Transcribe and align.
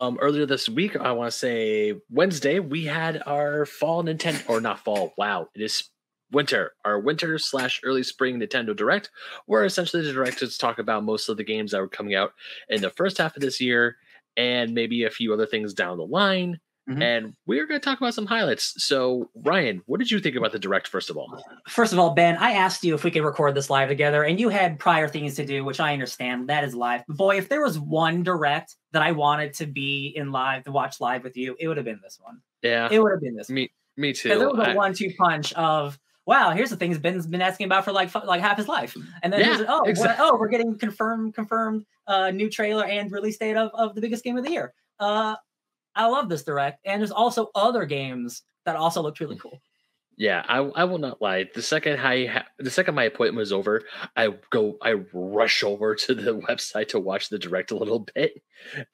um, 0.00 0.18
earlier 0.20 0.46
this 0.46 0.68
week, 0.68 0.96
I 0.96 1.12
want 1.12 1.32
to 1.32 1.38
say 1.38 1.94
Wednesday, 2.10 2.58
we 2.58 2.84
had 2.84 3.22
our 3.26 3.66
fall 3.66 4.04
Nintendo, 4.04 4.48
or 4.48 4.60
not 4.60 4.80
fall. 4.80 5.14
Wow, 5.16 5.48
it 5.54 5.62
is 5.62 5.90
winter, 6.32 6.72
our 6.84 6.98
winter 6.98 7.38
slash 7.38 7.80
early 7.84 8.02
spring 8.02 8.38
Nintendo 8.38 8.76
Direct, 8.76 9.10
where 9.46 9.64
essentially 9.64 10.02
the 10.02 10.12
directors 10.12 10.58
talk 10.58 10.78
about 10.78 11.04
most 11.04 11.28
of 11.28 11.36
the 11.36 11.44
games 11.44 11.72
that 11.72 11.80
were 11.80 11.88
coming 11.88 12.14
out 12.14 12.32
in 12.68 12.80
the 12.80 12.90
first 12.90 13.18
half 13.18 13.36
of 13.36 13.42
this 13.42 13.60
year 13.60 13.96
and 14.36 14.74
maybe 14.74 15.04
a 15.04 15.10
few 15.10 15.32
other 15.32 15.46
things 15.46 15.72
down 15.72 15.96
the 15.96 16.04
line. 16.04 16.60
Mm-hmm. 16.88 17.02
And 17.02 17.34
we're 17.46 17.66
going 17.66 17.80
to 17.80 17.84
talk 17.84 17.98
about 18.00 18.14
some 18.14 18.26
highlights. 18.26 18.74
So, 18.84 19.28
Ryan, 19.34 19.82
what 19.86 19.98
did 19.98 20.10
you 20.10 20.20
think 20.20 20.36
about 20.36 20.52
the 20.52 20.58
direct, 20.58 20.86
first 20.86 21.10
of 21.10 21.16
all? 21.16 21.42
First 21.66 21.92
of 21.92 21.98
all, 21.98 22.14
Ben, 22.14 22.36
I 22.36 22.52
asked 22.52 22.84
you 22.84 22.94
if 22.94 23.02
we 23.02 23.10
could 23.10 23.24
record 23.24 23.56
this 23.56 23.68
live 23.70 23.88
together, 23.88 24.22
and 24.22 24.38
you 24.38 24.48
had 24.50 24.78
prior 24.78 25.08
things 25.08 25.34
to 25.34 25.44
do, 25.44 25.64
which 25.64 25.80
I 25.80 25.92
understand. 25.92 26.48
That 26.48 26.62
is 26.62 26.74
live. 26.74 27.02
But 27.08 27.16
boy, 27.16 27.38
if 27.38 27.48
there 27.48 27.62
was 27.62 27.78
one 27.78 28.22
direct 28.22 28.76
that 28.92 29.02
I 29.02 29.12
wanted 29.12 29.54
to 29.54 29.66
be 29.66 30.12
in 30.14 30.30
live, 30.30 30.64
to 30.64 30.72
watch 30.72 31.00
live 31.00 31.24
with 31.24 31.36
you, 31.36 31.56
it 31.58 31.66
would 31.66 31.76
have 31.76 31.86
been 31.86 32.00
this 32.02 32.18
one. 32.22 32.40
Yeah. 32.62 32.88
It 32.90 33.02
would 33.02 33.10
have 33.10 33.20
been 33.20 33.34
this 33.34 33.50
me, 33.50 33.62
one. 33.62 34.02
Me 34.02 34.12
too. 34.12 34.28
Because 34.28 34.42
it 34.42 34.48
was 34.48 34.68
a 34.68 34.70
I, 34.70 34.74
one 34.74 34.94
two 34.94 35.12
punch 35.18 35.52
of 35.54 35.98
wow, 36.26 36.50
here's 36.50 36.70
the 36.70 36.76
things 36.76 36.98
Ben's 36.98 37.26
been 37.26 37.40
asking 37.40 37.66
about 37.66 37.84
for 37.84 37.92
like 37.92 38.14
like 38.24 38.40
half 38.40 38.56
his 38.56 38.68
life. 38.68 38.96
And 39.22 39.32
then 39.32 39.40
yeah, 39.40 39.64
oh, 39.68 39.84
exactly. 39.84 40.24
oh, 40.26 40.36
we're 40.36 40.48
getting 40.48 40.76
confirmed 40.78 41.34
confirmed 41.34 41.84
uh, 42.06 42.30
new 42.30 42.50
trailer 42.50 42.84
and 42.84 43.10
release 43.10 43.38
date 43.38 43.56
of, 43.56 43.70
of 43.74 43.94
the 43.94 44.00
biggest 44.00 44.24
game 44.24 44.36
of 44.36 44.44
the 44.44 44.50
year. 44.50 44.74
Uh, 44.98 45.36
I 45.96 46.06
love 46.06 46.28
this 46.28 46.44
direct, 46.44 46.80
and 46.84 47.00
there's 47.00 47.10
also 47.10 47.50
other 47.54 47.84
games 47.86 48.42
that 48.64 48.76
also 48.76 49.02
looked 49.02 49.20
really 49.20 49.36
cool. 49.36 49.60
Yeah, 50.18 50.42
I, 50.48 50.58
I 50.58 50.84
will 50.84 50.98
not 50.98 51.20
lie. 51.20 51.44
The 51.54 51.62
second 51.62 52.00
I 52.00 52.26
ha- 52.26 52.46
the 52.58 52.70
second 52.70 52.94
my 52.94 53.04
appointment 53.04 53.36
was 53.36 53.52
over, 53.52 53.82
I 54.16 54.28
go 54.50 54.76
I 54.82 54.94
rush 55.12 55.62
over 55.62 55.94
to 55.94 56.14
the 56.14 56.38
website 56.48 56.88
to 56.88 57.00
watch 57.00 57.28
the 57.28 57.38
direct 57.38 57.70
a 57.70 57.76
little 57.76 58.06
bit, 58.14 58.40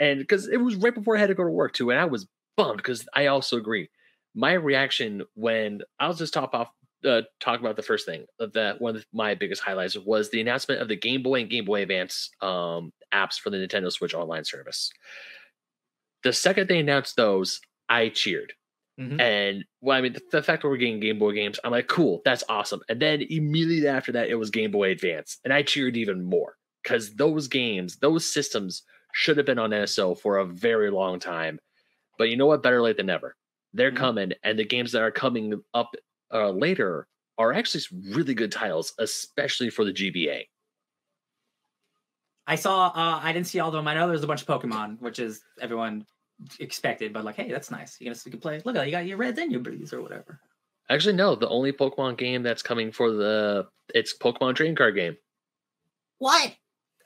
and 0.01 0.19
because 0.19 0.48
it 0.48 0.56
was 0.56 0.77
right 0.77 0.95
before 0.95 1.16
I 1.16 1.20
had 1.20 1.28
to 1.28 1.34
go 1.34 1.45
to 1.45 1.51
work 1.51 1.75
too, 1.75 1.91
and 1.91 2.01
I 2.01 2.06
was 2.06 2.27
bummed 2.56 2.78
because 2.78 3.06
I 3.14 3.27
also 3.27 3.56
agree. 3.56 3.89
My 4.34 4.53
reaction 4.53 5.23
when 5.34 5.83
I'll 6.00 6.14
just 6.14 6.34
top 6.34 6.55
off 6.55 6.70
uh, 7.05 7.23
talk 7.41 7.61
about 7.61 7.77
the 7.77 7.83
first 7.83 8.06
thing 8.06 8.27
that 8.39 8.80
one 8.80 8.97
of 8.97 9.05
my 9.12 9.34
biggest 9.34 9.62
highlights 9.62 9.97
was 9.98 10.30
the 10.30 10.41
announcement 10.41 10.80
of 10.80 10.89
the 10.89 10.97
Game 10.97 11.23
Boy 11.23 11.41
and 11.41 11.50
Game 11.50 11.64
Boy 11.64 11.83
Advance 11.83 12.30
um, 12.41 12.92
apps 13.12 13.39
for 13.39 13.50
the 13.50 13.56
Nintendo 13.56 13.91
Switch 13.91 14.14
online 14.14 14.45
service. 14.45 14.91
The 16.25 16.33
second 16.33 16.69
they 16.69 16.78
announced 16.78 17.17
those, 17.17 17.61
I 17.89 18.09
cheered. 18.09 18.53
Mm-hmm. 19.01 19.20
And 19.20 19.65
well, 19.81 19.97
I 19.97 20.01
mean, 20.01 20.12
the, 20.12 20.23
the, 20.31 20.42
fact 20.42 20.62
that 20.62 20.69
we're 20.69 20.77
getting 20.77 21.01
Game 21.01 21.19
Boy 21.19 21.33
games, 21.33 21.59
I'm 21.64 21.70
like, 21.70 21.89
cool, 21.89 22.20
that's 22.25 22.45
awesome. 22.48 22.83
And 22.89 23.01
then 23.01 23.23
immediately 23.31 23.89
after 23.89 24.12
that, 24.12 24.29
it 24.29 24.34
was 24.34 24.51
Game 24.51 24.70
Boy 24.70 24.91
Advance, 24.91 25.39
and 25.45 25.53
I 25.53 25.62
cheered 25.62 25.97
even 25.97 26.23
more 26.23 26.56
because 26.83 27.14
those 27.14 27.48
games, 27.48 27.97
those 27.97 28.31
systems 28.31 28.83
should 29.14 29.39
have 29.39 29.47
been 29.47 29.59
on 29.59 29.70
NSO 29.70 30.19
for 30.19 30.39
a 30.39 30.47
very 30.47 30.91
long 30.91 31.19
time. 31.19 31.59
But 32.19 32.29
you 32.29 32.36
know 32.36 32.47
what? 32.47 32.62
Better 32.62 32.83
late 32.83 32.98
than 32.98 33.07
never. 33.07 33.34
They're 33.73 33.91
mm-hmm. 33.91 33.97
coming, 33.97 34.33
and 34.42 34.59
the 34.59 34.64
games 34.64 34.92
that 34.92 35.03
are 35.03 35.11
coming 35.11 35.62
up 35.73 35.95
uh, 36.33 36.51
later 36.51 37.07
are 37.39 37.55
actually 37.55 37.84
really 38.11 38.34
good 38.34 38.53
titles, 38.53 38.92
especially 38.98 39.70
for 39.70 39.84
the 39.84 39.92
GBA. 39.92 40.42
I 42.47 42.57
saw. 42.57 42.87
Uh, 42.89 43.21
I 43.23 43.33
didn't 43.33 43.47
see 43.47 43.61
all 43.61 43.69
of 43.69 43.75
them. 43.75 43.87
I 43.87 43.95
know 43.95 44.09
there's 44.09 44.25
a 44.25 44.27
bunch 44.27 44.43
of 44.43 44.48
Pokemon, 44.48 45.01
which 45.01 45.19
is 45.19 45.43
everyone 45.61 46.05
expected, 46.59 47.12
but 47.12 47.25
like, 47.25 47.37
hey, 47.37 47.51
that's 47.51 47.71
nice. 47.71 47.97
You 48.01 48.12
can 48.12 48.41
play. 48.41 48.61
Look 48.65 48.77
at 48.77 48.87
you 48.87 48.93
got 48.93 49.07
your 49.07 49.17
reds 49.17 49.39
and 49.39 49.53
your 49.53 49.61
blues 49.61 49.93
or 49.93 50.03
whatever. 50.03 50.41
Actually, 50.91 51.15
no. 51.15 51.35
The 51.35 51.48
only 51.48 51.73
Pokemon 51.73 52.19
game 52.19 52.43
that's 52.43 52.63
coming 52.63 52.93
for 52.93 53.13
the 53.13 53.67
it's 53.95 54.17
Pokemon 54.17 54.57
trading 54.57 54.77
card 54.77 54.95
game. 54.95 55.17
What? 56.19 56.53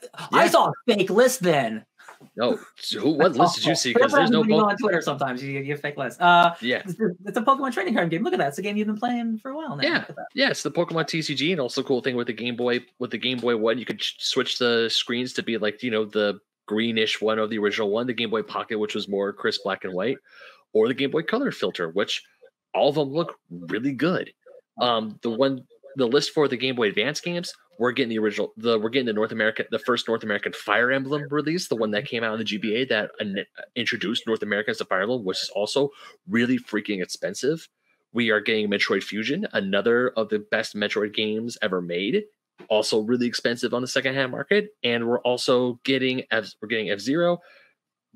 Yeah. 0.03 0.27
I 0.33 0.49
saw 0.49 0.69
a 0.69 0.73
fake 0.87 1.11
list 1.11 1.41
then. 1.43 1.85
No, 2.37 2.59
who? 2.99 3.11
What 3.11 3.35
list 3.37 3.57
did 3.57 3.65
you 3.67 3.75
see? 3.75 3.93
Because 3.93 4.13
there's 4.13 4.31
no 4.31 4.45
po- 4.45 4.67
on 4.67 4.77
Twitter. 4.77 5.01
Sometimes 5.01 5.43
you 5.43 5.63
get 5.63 5.81
fake 5.81 5.97
lists. 5.97 6.21
Uh, 6.21 6.55
yeah, 6.61 6.83
it's, 6.85 6.95
it's, 7.25 7.39
a 7.39 7.43
Pokemon 7.43 7.73
trading 7.73 7.95
card 7.95 8.11
game. 8.11 8.23
Look 8.23 8.33
at 8.33 8.39
that. 8.39 8.49
It's 8.49 8.59
a 8.59 8.63
game 8.63 8.77
you've 8.77 8.87
been 8.87 8.99
playing 8.99 9.39
for 9.39 9.51
a 9.51 9.57
while 9.57 9.77
now. 9.77 9.83
Yeah, 9.83 10.05
yeah. 10.35 10.51
It's 10.51 10.63
the 10.63 10.71
Pokemon 10.71 11.05
TCG, 11.05 11.53
and 11.53 11.61
also 11.61 11.83
cool 11.83 12.01
thing 12.01 12.17
with 12.17 12.27
the 12.27 12.33
Game 12.33 12.57
Boy. 12.57 12.81
With 12.99 13.11
the 13.11 13.19
Game 13.19 13.39
Boy 13.39 13.57
One, 13.57 13.79
you 13.79 13.85
could 13.85 14.03
switch 14.03 14.59
the 14.59 14.89
screens 14.91 15.33
to 15.35 15.43
be 15.43 15.59
like 15.59 15.83
you 15.83 15.91
know 15.91 16.05
the 16.05 16.41
greenish 16.67 17.21
one 17.21 17.39
of 17.39 17.51
the 17.51 17.59
original 17.59 17.91
one, 17.91 18.07
the 18.07 18.13
Game 18.13 18.31
Boy 18.31 18.43
Pocket, 18.43 18.79
which 18.79 18.95
was 18.95 19.09
more 19.09 19.33
crisp 19.33 19.63
black 19.65 19.85
and 19.85 19.95
white, 19.95 20.19
or 20.73 20.89
the 20.89 20.95
Game 20.95 21.11
Boy 21.11 21.23
Color 21.23 21.53
filter, 21.53 21.91
which 21.91 22.23
all 22.75 22.91
of 22.91 22.97
them 22.97 23.13
look 23.13 23.39
really 23.51 23.93
good. 23.93 24.33
Um, 24.81 25.19
the 25.23 25.31
one 25.31 25.65
the 25.97 26.07
list 26.07 26.33
for 26.33 26.47
the 26.47 26.57
Game 26.57 26.77
Boy 26.77 26.89
Advance 26.89 27.21
games, 27.21 27.55
we're 27.79 27.93
getting 27.93 28.11
the 28.11 28.19
original 28.19 28.53
the 28.57 28.79
we're 28.79 28.89
getting 28.89 29.07
the 29.07 29.13
North 29.13 29.33
American 29.33 29.67
the 29.71 29.79
first 29.79 30.09
North 30.09 30.23
American 30.23 30.53
Fire 30.53 30.91
Emblem 30.91 31.27
release, 31.31 31.69
the 31.69 31.77
one 31.77 31.91
that 31.93 32.05
mhm. 32.05 32.09
came 32.09 32.25
out 32.25 32.35
in 32.35 32.39
the 32.39 32.45
GBA 32.45 32.89
that 32.89 33.11
introduced 33.75 34.27
North 34.27 34.43
America 34.43 34.71
as 34.71 34.81
a 34.81 34.85
Fire 34.85 35.03
Emblem, 35.03 35.25
which 35.25 35.43
is 35.43 35.51
also 35.51 35.91
really 36.29 36.59
freaking 36.59 37.03
expensive. 37.03 37.69
We 38.13 38.31
are 38.31 38.41
getting 38.41 38.71
Metroid 38.71 39.03
Fusion, 39.03 39.47
another 39.53 40.11
of 40.17 40.29
the 40.29 40.39
best 40.39 40.75
Metroid 40.75 41.15
games 41.15 41.59
ever 41.61 41.83
made, 41.83 42.25
also 42.69 43.01
really 43.01 43.27
expensive 43.27 43.75
on 43.75 43.83
the 43.83 43.89
secondhand 43.89 44.33
market, 44.33 44.71
and 44.83 45.07
we're 45.07 45.21
also 45.21 45.81
getting 45.85 46.23
F, 46.31 46.53
we're 46.61 46.69
getting 46.69 46.91
F 46.91 47.01
Zero, 47.01 47.39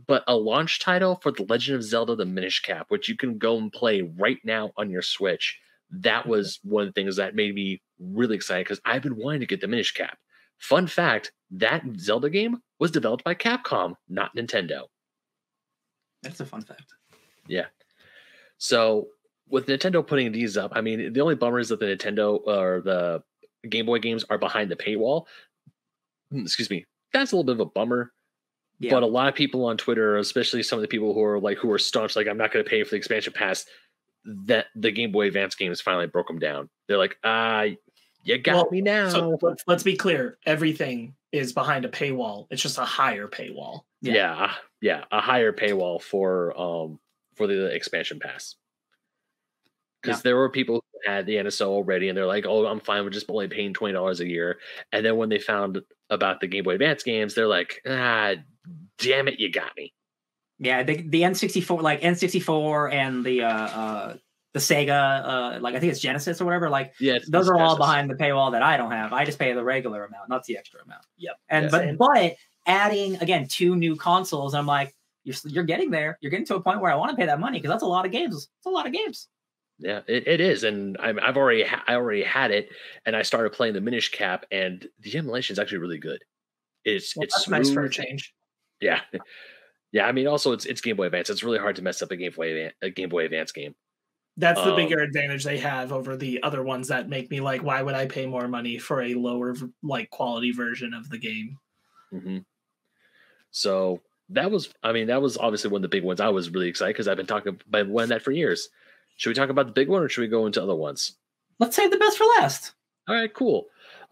but 0.07 0.25
a 0.27 0.37
launch 0.37 0.81
title 0.81 1.19
for 1.23 1.33
The 1.33 1.45
Legend 1.49 1.77
of 1.77 1.83
Zelda: 1.83 2.17
The 2.17 2.25
Minish 2.25 2.61
Cap, 2.61 2.87
which 2.89 3.09
you 3.09 3.17
can 3.17 3.39
go 3.39 3.59
and 3.59 3.73
play 3.73 4.03
right 4.03 4.39
now 4.45 4.71
on 4.77 4.91
your 4.91 5.03
Switch. 5.03 5.59
That 5.91 6.27
was 6.27 6.61
one 6.63 6.87
of 6.87 6.95
the 6.95 7.01
things 7.01 7.17
that 7.17 7.35
made 7.35 7.55
me 7.55 7.83
really 8.01 8.37
excited 8.37 8.65
because 8.65 8.81
I've 8.85 9.03
been 9.03 9.17
wanting 9.17 9.41
to 9.41 9.47
get 9.47 9.61
the 9.61 9.69
Minish 9.69 9.93
Cap. 9.93 10.19
Fun 10.59 10.87
fact 10.87 11.33
that 11.53 11.83
Zelda 11.99 12.31
game 12.31 12.59
was 12.79 12.91
developed 12.91 13.25
by 13.25 13.35
Capcom, 13.35 13.95
not 14.09 14.35
Nintendo. 14.37 14.83
That's 16.23 16.41
a 16.41 16.47
fun 16.47 16.63
fact. 16.63 16.85
Yeah. 17.47 17.67
So 18.59 19.09
with 19.49 19.67
Nintendo 19.67 20.07
putting 20.07 20.33
these 20.33 20.57
up, 20.57 20.73
I 20.75 20.81
mean, 20.81 21.13
the 21.13 21.21
only 21.21 21.35
bummer 21.35 21.59
is 21.59 21.71
that 21.71 21.81
the 21.81 21.87
Nintendo 21.87 22.41
or 22.47 22.83
the 22.85 23.23
Game 23.69 23.87
Boy 23.87 23.99
games 23.99 24.25
are 24.29 24.39
behind 24.39 24.71
the 24.71 24.77
paywall. 24.77 25.25
Hmm, 26.31 26.43
excuse 26.43 26.71
me. 26.71 26.87
That's 27.13 27.33
a 27.33 27.37
little 27.37 27.45
bit 27.45 27.61
of 27.61 27.67
a 27.67 27.71
bummer. 27.71 28.13
Yeah. 28.79 28.93
But 28.93 29.03
a 29.03 29.07
lot 29.07 29.29
of 29.29 29.35
people 29.35 29.67
on 29.67 29.77
Twitter, 29.77 30.17
especially 30.17 30.63
some 30.63 30.79
of 30.79 30.83
the 30.83 30.89
people 30.89 31.13
who 31.13 31.23
are 31.23 31.39
like 31.39 31.59
who 31.59 31.71
are 31.71 31.79
staunch, 31.79 32.17
like 32.17 32.27
I'm 32.27 32.39
not 32.39 32.53
going 32.53 32.65
to 32.65 32.69
pay 32.69 32.83
for 32.83 32.91
the 32.91 32.97
expansion 32.97 33.33
pass, 33.35 33.67
that 34.25 34.67
the 34.75 34.91
Game 34.91 35.13
Boy 35.13 35.27
Advance 35.27 35.55
games 35.55 35.81
finally 35.81 36.07
broke 36.07 36.29
them 36.29 36.39
down. 36.39 36.69
They're 36.89 36.99
like, 36.99 37.17
ah, 37.25 37.65
you 38.23 38.39
got 38.39 38.55
well, 38.55 38.69
me 38.71 38.81
now. 38.81 39.09
So 39.09 39.39
let's, 39.41 39.65
let's 39.67 39.83
be 39.83 39.97
clear. 39.97 40.39
Everything 40.47 41.15
is 41.33 41.53
behind 41.53 41.85
a 41.85 41.89
paywall. 41.89 42.47
It's 42.51 42.63
just 42.63 42.79
a 42.79 42.85
higher 42.85 43.29
paywall. 43.29 43.83
Yeah. 44.03 44.15
yeah, 44.15 44.53
yeah, 44.81 45.05
a 45.11 45.21
higher 45.21 45.53
paywall 45.53 46.03
for 46.03 46.59
um 46.59 46.99
for 47.37 47.47
the 47.47 47.67
expansion 47.67 48.19
pass. 48.19 48.57
Because 50.03 50.19
yeah. 50.19 50.23
there 50.25 50.37
were 50.37 50.49
people 50.49 50.77
who 50.77 51.11
had 51.11 51.27
the 51.27 51.37
NSO 51.37 51.67
already, 51.67 52.09
and 52.09 52.17
they're 52.17 52.27
like, 52.27 52.47
"Oh, 52.47 52.67
I'm 52.67 52.81
fine 52.81 53.05
with 53.05 53.13
just 53.13 53.29
only 53.29 53.49
paying 53.49 53.75
twenty 53.75 53.95
dollars 53.95 54.21
a 54.21 54.27
year." 54.27 54.59
And 54.93 55.05
then 55.05 55.17
when 55.17 55.29
they 55.29 55.39
found 55.39 55.81
about 56.09 56.41
the 56.41 56.47
Game 56.47 56.65
Boy 56.65 56.73
Advance 56.73 57.03
games, 57.03 57.35
they're 57.35 57.47
like, 57.47 57.83
"Ah, 57.87 58.35
damn 58.99 59.29
it, 59.29 59.39
you 59.39 59.53
got 59.53 59.77
me." 59.77 59.93
Yeah, 60.59 60.83
the 60.83 61.03
the 61.03 61.23
N64 61.23 61.83
like 61.83 62.03
N64 62.03 62.93
and 62.93 63.25
the 63.25 63.43
uh 63.43 63.49
uh 63.49 64.17
the 64.53 64.61
Sega 64.61 65.57
uh 65.57 65.61
like 65.61 65.75
I 65.75 65.81
think 65.81 65.93
it's 65.93 66.01
Genesis 66.01 66.41
or 66.41 66.45
whatever 66.45 66.69
like 66.69 66.93
yeah 67.01 67.19
those 67.29 67.49
are 67.49 67.57
all 67.57 67.77
behind 67.77 68.11
the 68.11 68.15
paywall 68.15 68.53
that 68.53 68.63
I 68.63 68.77
don't 68.77 68.91
have. 68.91 69.13
I 69.13 69.25
just 69.25 69.39
pay 69.39 69.53
the 69.53 69.63
regular 69.65 70.05
amount, 70.05 70.29
not 70.29 70.45
the 70.45 70.57
extra 70.57 70.83
amount. 70.83 71.05
Yep. 71.19 71.37
And 71.49 71.63
yes, 71.65 71.71
but 71.71 71.85
and- 71.85 71.99
but 71.99 72.35
adding 72.67 73.17
again 73.17 73.47
two 73.49 73.77
new 73.77 73.97
consoles, 73.97 74.55
I'm 74.55 74.67
like 74.67 74.95
you're 75.25 75.37
you're 75.45 75.65
getting 75.65 75.91
there. 75.91 76.19
You're 76.21 76.31
getting 76.31 76.47
to 76.47 76.57
a 76.57 76.61
point 76.61 76.81
where 76.81 76.91
I 76.91 76.95
want 76.97 77.11
to 77.11 77.17
pay 77.17 77.27
that 77.27 77.39
money 77.41 77.59
because 77.59 77.71
that's 77.71 77.83
a 77.83 77.87
lot 77.87 78.07
of 78.07 78.13
games. 78.13 78.49
It's 78.59 78.67
a 78.67 78.71
lot 78.71 78.87
of 78.87 78.93
games. 78.93 79.29
Yeah, 79.79 80.01
it, 80.07 80.29
it 80.29 80.41
is, 80.43 80.65
and 80.65 80.99
i 80.99 81.07
have 81.07 81.39
already 81.39 81.63
ha- 81.63 81.83
I 81.87 81.95
already 81.95 82.23
had 82.23 82.51
it, 82.51 82.69
and 83.07 83.17
I 83.17 83.23
started 83.23 83.53
playing 83.53 83.73
the 83.73 83.81
Minish 83.81 84.11
Cap, 84.11 84.45
and 84.51 84.87
the 85.01 85.17
emulation 85.17 85.55
is 85.55 85.59
actually 85.59 85.79
really 85.79 85.99
good. 85.99 86.23
It's 86.85 87.17
well, 87.17 87.25
it's 87.25 87.49
nice 87.49 87.71
for 87.71 87.85
a 87.85 87.91
change. 87.91 88.35
Yeah, 88.81 89.01
Yeah, 89.93 90.07
I 90.07 90.13
mean, 90.13 90.27
also 90.27 90.53
it's 90.53 90.67
it's 90.67 90.81
Game 90.81 90.97
Boy 90.97 91.07
Advance. 91.07 91.31
It's 91.31 91.43
really 91.43 91.59
hard 91.59 91.77
to 91.77 91.83
mess 91.83 92.01
up 92.03 92.11
a 92.11 92.17
Game 92.17 92.33
Boy 92.37 92.71
a 92.83 92.91
Game 92.91 93.09
Boy 93.09 93.25
Advance 93.25 93.53
game. 93.53 93.75
That's 94.41 94.61
the 94.61 94.71
um, 94.71 94.77
bigger 94.77 94.99
advantage 95.01 95.45
they 95.45 95.59
have 95.59 95.93
over 95.93 96.17
the 96.17 96.43
other 96.43 96.63
ones 96.63 96.89
that 96.89 97.09
make 97.09 97.31
me 97.31 97.41
like, 97.41 97.63
why 97.63 97.83
would 97.83 97.95
I 97.95 98.07
pay 98.07 98.27
more 98.27 98.49
money 98.49 98.79
for 98.79 99.03
a 99.03 99.15
lower 99.15 99.55
like 99.83 100.11
quality 100.11 100.53
version 100.53 100.95
of 100.95 101.09
the 101.09 101.19
game? 101.19 101.59
Mm-hmm. 102.13 102.39
So 103.51 104.01
that 104.31 104.51
was, 104.51 104.73
I 104.83 104.93
mean, 104.93 105.09
that 105.09 105.21
was 105.21 105.37
obviously 105.37 105.71
one 105.71 105.81
of 105.81 105.83
the 105.83 105.97
big 105.97 106.05
ones. 106.05 106.21
I 106.21 106.29
was 106.29 106.51
really 106.51 106.69
excited 106.69 106.95
because 106.95 107.09
I've 107.09 107.17
been 107.17 107.27
talking 107.27 107.61
about 107.69 107.89
one 107.89 108.09
that 108.09 108.23
for 108.23 108.31
years. 108.31 108.69
Should 109.17 109.31
we 109.31 109.35
talk 109.35 109.51
about 109.51 109.67
the 109.67 109.73
big 109.73 109.89
one 109.89 110.03
or 110.03 110.09
should 110.09 110.23
we 110.23 110.29
go 110.29 110.47
into 110.47 110.63
other 110.63 110.75
ones? 110.75 111.17
Let's 111.59 111.77
save 111.77 111.91
the 111.91 111.99
best 111.99 112.17
for 112.17 112.25
last. 112.39 112.73
All 113.07 113.15
right, 113.15 113.33
cool. 113.33 113.67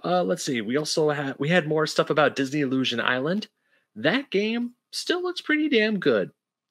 Uh, 0.05 0.23
let's 0.23 0.45
see. 0.45 0.61
We 0.61 0.77
also 0.77 1.11
had 1.11 1.37
we 1.39 1.49
had 1.49 1.67
more 1.67 1.87
stuff 1.87 2.11
about 2.11 2.37
Disney 2.37 2.61
Illusion 2.61 3.01
Island. 3.01 3.49
That 3.97 4.31
game 4.31 4.75
still 4.91 5.23
looks 5.23 5.41
pretty 5.41 5.69
damn 5.69 5.99
good. 5.99 6.31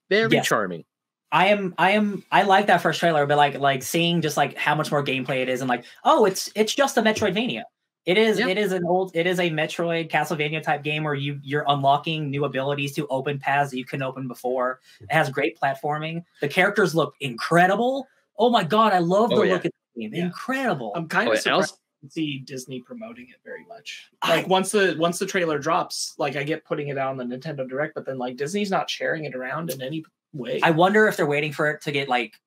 Very 0.10 0.32
yes. 0.32 0.48
charming. 0.48 0.86
I 1.32 1.48
am 1.48 1.74
I 1.78 1.92
am 1.92 2.24
I 2.32 2.44
like 2.44 2.68
that 2.68 2.82
first 2.82 3.00
trailer, 3.00 3.26
but 3.26 3.38
like 3.38 3.60
like 3.60 3.84
seeing 3.84 4.22
just 4.22 4.38
like 4.38 4.58
how 4.58 4.76
much 4.76 4.92
more 4.92 5.04
gameplay 5.04 5.42
it 5.42 5.50
is 5.50 5.62
and 5.62 5.70
like, 5.70 5.84
oh, 6.04 6.26
it's 6.26 6.50
it's 6.56 6.74
just 6.74 6.98
a 6.98 7.02
Metroidvania. 7.02 7.64
It 8.06 8.18
is. 8.18 8.40
Yep. 8.40 8.48
It 8.48 8.58
is 8.58 8.72
an 8.72 8.86
old. 8.86 9.12
It 9.14 9.28
is 9.28 9.38
a 9.38 9.50
Metroid 9.50 10.10
Castlevania 10.10 10.64
type 10.64 10.82
game 10.82 11.04
where 11.04 11.14
you 11.14 11.42
you're 11.44 11.66
unlocking 11.68 12.30
new 12.30 12.46
abilities 12.46 12.94
to 12.94 13.06
open 13.08 13.38
paths 13.38 13.72
that 13.72 13.78
you 13.78 13.84
couldn't 13.84 14.04
open 14.04 14.30
before. 14.30 14.80
It 15.02 15.12
has 15.12 15.30
great 15.30 15.60
platforming. 15.60 16.24
The 16.40 16.48
characters 16.48 16.96
look 16.96 17.16
incredible. 17.20 18.08
Oh 18.40 18.50
my 18.50 18.64
god, 18.64 18.94
I 18.94 19.00
love 19.00 19.34
oh, 19.34 19.36
the 19.36 19.42
oh, 19.42 19.44
yeah. 19.44 19.54
look 19.54 19.66
of 19.66 19.72
the 19.96 20.02
game. 20.02 20.14
Yeah. 20.14 20.26
Incredible. 20.26 20.94
I'm 20.96 21.10
kind 21.10 21.28
of 21.28 21.34
oh, 21.34 21.36
surprised 21.36 21.74
to 21.74 21.80
see 22.10 22.40
Disney 22.40 22.82
promoting 22.82 23.28
it 23.30 23.38
very 23.44 23.66
much. 23.66 24.10
Like 24.28 24.46
I, 24.46 24.48
once 24.48 24.72
the 24.72 24.96
once 24.98 25.20
the 25.20 25.26
trailer 25.26 25.60
drops, 25.60 26.16
like 26.18 26.36
I 26.36 26.44
get 26.44 26.66
putting 26.66 26.90
it 26.90 26.98
out 26.98 27.10
on 27.10 27.18
the 27.18 27.24
Nintendo 27.24 27.68
Direct, 27.68 27.96
but 27.96 28.06
then 28.06 28.18
like 28.18 28.38
Disney's 28.38 28.72
not 28.72 28.90
sharing 28.90 29.26
it 29.26 29.36
around 29.36 29.72
in 29.72 29.82
any 29.82 30.04
way. 30.34 30.60
I 30.64 30.72
wonder 30.72 31.08
if 31.08 31.18
they're 31.18 31.26
waiting 31.26 31.52
for 31.52 31.70
it 31.72 31.82
to 31.82 31.92
get 31.92 32.10
like 32.10 32.40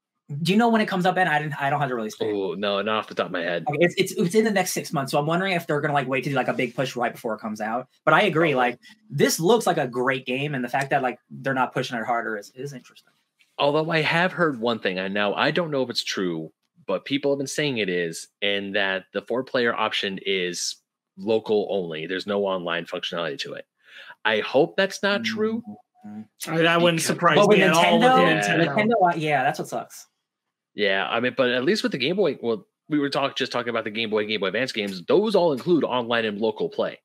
do 0.43 0.53
you 0.53 0.59
know 0.59 0.69
when 0.69 0.81
it 0.81 0.87
comes 0.87 1.07
up? 1.07 1.17
And 1.17 1.29
I 1.29 1.41
didn't. 1.41 1.61
I 1.61 1.71
don't 1.71 1.81
have 1.81 1.89
the 1.89 1.95
release 1.95 2.17
date. 2.17 2.33
Oh 2.33 2.55
no, 2.55 2.81
not 2.83 2.99
off 2.99 3.09
the 3.09 3.15
top 3.15 3.27
of 3.27 3.33
my 3.33 3.41
head. 3.41 3.65
Okay, 3.69 3.79
it's, 3.81 3.95
it's 3.97 4.13
it's 4.13 4.35
in 4.35 4.45
the 4.45 4.51
next 4.51 4.73
six 4.73 4.93
months, 4.93 5.11
so 5.11 5.19
I'm 5.19 5.27
wondering 5.27 5.53
if 5.53 5.67
they're 5.67 5.81
gonna 5.81 5.95
like 5.95 6.07
wait 6.07 6.23
to 6.25 6.31
do 6.31 6.37
like 6.37 6.49
a 6.49 6.55
big 6.55 6.75
push 6.75 6.95
right 6.95 7.13
before 7.13 7.35
it 7.35 7.41
comes 7.41 7.61
out. 7.61 7.89
But 8.05 8.15
I 8.15 8.23
agree, 8.23 8.55
like 8.55 8.79
this 9.11 9.41
looks 9.41 9.67
like 9.67 9.79
a 9.79 9.89
great 9.89 10.27
game, 10.27 10.55
and 10.55 10.63
the 10.63 10.69
fact 10.69 10.91
that 10.91 11.03
like 11.03 11.19
they're 11.31 11.55
not 11.55 11.73
pushing 11.73 11.99
it 11.99 12.05
harder 12.05 12.39
is 12.39 12.53
is 12.55 12.73
interesting. 12.73 13.13
Although 13.59 13.91
I 13.91 14.03
have 14.03 14.33
heard 14.33 14.61
one 14.61 14.79
thing, 14.79 14.99
and 14.99 15.13
now 15.13 15.35
I 15.35 15.51
don't 15.51 15.73
know 15.73 15.83
if 15.83 15.91
it's 15.91 16.05
true, 16.05 16.53
but 16.91 17.05
people 17.05 17.31
have 17.31 17.39
been 17.39 17.47
saying 17.47 17.79
it 17.79 17.89
is, 17.89 18.27
and 18.43 18.75
that 18.75 19.05
the 19.15 19.23
four 19.23 19.45
player 19.45 19.73
option 19.73 20.19
is 20.27 20.75
local 21.17 21.69
only. 21.71 22.09
There's 22.09 22.27
no 22.27 22.47
online 22.47 22.85
functionality 22.85 23.39
to 23.43 23.53
it. 23.53 23.65
I 24.25 24.41
hope 24.41 24.77
that's 24.77 25.01
not 25.01 25.23
true. 25.23 25.63
Mm-hmm. 26.05 26.67
I, 26.67 26.77
wouldn't 26.79 27.01
surprise 27.01 27.47
me 27.47 27.59
Nintendo, 27.59 27.69
at 27.69 27.75
all. 27.75 27.99
With 28.01 28.09
Nintendo. 28.09 28.75
Nintendo, 28.75 29.13
yeah, 29.17 29.45
that's 29.45 29.61
what 29.61 29.69
sucks. 29.69 30.09
Yeah, 30.75 31.07
I 31.09 31.21
mean, 31.21 31.35
but 31.37 31.51
at 31.51 31.63
least 31.63 31.85
with 31.85 31.93
the 31.93 31.99
Game 31.99 32.17
Boy, 32.17 32.41
well, 32.43 32.67
we 32.89 32.99
were 32.99 33.09
talking 33.09 33.35
just 33.37 33.53
talking 33.53 33.71
about 33.71 33.85
the 33.85 33.91
Game 33.91 34.11
Boy, 34.11 34.27
Game 34.27 34.41
Boy 34.41 34.49
Advance 34.49 34.73
games. 34.73 35.01
Those 35.07 35.37
all 35.37 35.53
include 35.53 35.85
online 35.85 36.25
and 36.25 36.41
local 36.41 36.71
play. 36.71 36.99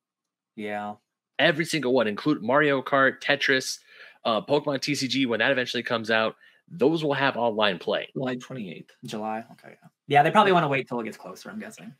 Yeah, 0.55 0.95
every 1.37 1.65
single 1.65 1.93
one 1.93 2.07
include 2.07 2.41
Mario 2.41 2.81
Kart, 2.81 3.21
Tetris, 3.21 3.77
uh, 4.23 4.41
Pokemon 4.41 4.79
TCG. 4.79 5.27
When 5.27 5.41
that 5.41 5.51
eventually 5.51 5.83
comes 5.83 6.09
out, 6.09 6.37
those 6.69 7.03
will 7.03 7.13
have 7.13 7.37
online 7.37 7.79
play. 7.79 8.09
July 8.13 8.35
twenty 8.35 8.71
eighth. 8.71 8.91
July. 9.05 9.43
Okay. 9.53 9.75
Yeah. 9.81 9.87
yeah, 10.07 10.23
they 10.23 10.31
probably 10.31 10.51
want 10.51 10.63
to 10.63 10.69
wait 10.69 10.87
till 10.87 10.99
it 10.99 11.05
gets 11.05 11.17
closer. 11.17 11.49
I'm 11.49 11.59
guessing. 11.59 11.93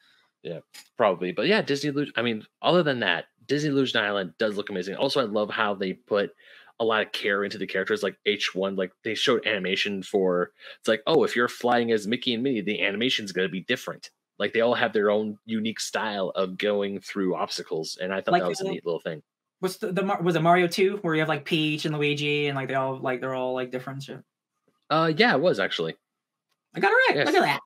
Yeah, 0.44 0.60
probably. 0.98 1.32
But 1.32 1.48
yeah, 1.48 1.62
Disney. 1.62 2.12
I 2.16 2.22
mean, 2.22 2.46
other 2.62 2.84
than 2.84 3.00
that, 3.00 3.26
Disney 3.48 3.70
Illusion 3.70 4.02
Island 4.02 4.34
does 4.38 4.58
look 4.58 4.70
amazing. 4.70 4.96
Also, 4.96 5.20
I 5.20 5.26
love 5.26 5.50
how 5.50 5.74
they 5.74 5.94
put 5.94 6.32
a 6.80 6.86
lot 6.86 7.06
of 7.06 7.12
care 7.12 7.44
into 7.44 7.58
the 7.58 7.68
characters 7.68 8.04
like 8.04 8.18
h1 8.28 8.78
like 8.78 8.92
they 9.04 9.16
showed 9.16 9.46
animation 9.48 10.04
for 10.04 10.52
it's 10.80 10.88
like 10.88 11.02
oh 11.08 11.24
if 11.24 11.36
you're 11.36 11.48
flying 11.48 11.92
as 11.92 12.08
mickey 12.08 12.34
and 12.34 12.44
minnie 12.44 12.62
the 12.62 12.84
animation's 12.84 13.32
going 13.32 13.48
to 13.48 13.52
be 13.52 13.62
different 13.62 14.10
like 14.38 14.52
they 14.52 14.62
all 14.62 14.74
have 14.74 14.92
their 14.92 15.10
own 15.10 15.38
unique 15.46 15.80
style 15.80 16.32
of 16.36 16.58
going 16.58 17.00
through 17.00 17.36
obstacles 17.36 17.98
and 18.02 18.14
i 18.14 18.20
thought 18.20 18.34
like, 18.34 18.42
that 18.42 18.50
was 18.50 18.62
a 18.62 18.66
neat 18.66 18.86
little 18.86 19.00
thing 19.00 19.22
what's 19.60 19.78
the, 19.78 19.92
the 19.92 20.18
was 20.22 20.36
it 20.36 20.42
mario 20.42 20.68
2 20.68 21.00
where 21.02 21.16
you 21.16 21.22
have 21.22 21.30
like 21.30 21.46
peach 21.46 21.86
and 21.86 21.96
luigi 21.96 22.48
and 22.48 22.58
like 22.58 22.68
they 22.68 22.76
all 22.76 23.00
like 23.00 23.22
they're 23.22 23.36
all 23.36 23.54
like 23.54 23.72
different 23.72 24.04
shit 24.04 24.20
uh 24.90 25.12
yeah 25.16 25.34
it 25.34 25.42
was 25.42 25.60
actually 25.60 25.96
i 26.76 26.80
got 26.80 26.92
it 26.92 26.96
right 27.10 27.18
yes. 27.18 27.26
look 27.28 27.36
at 27.36 27.42
that 27.42 27.60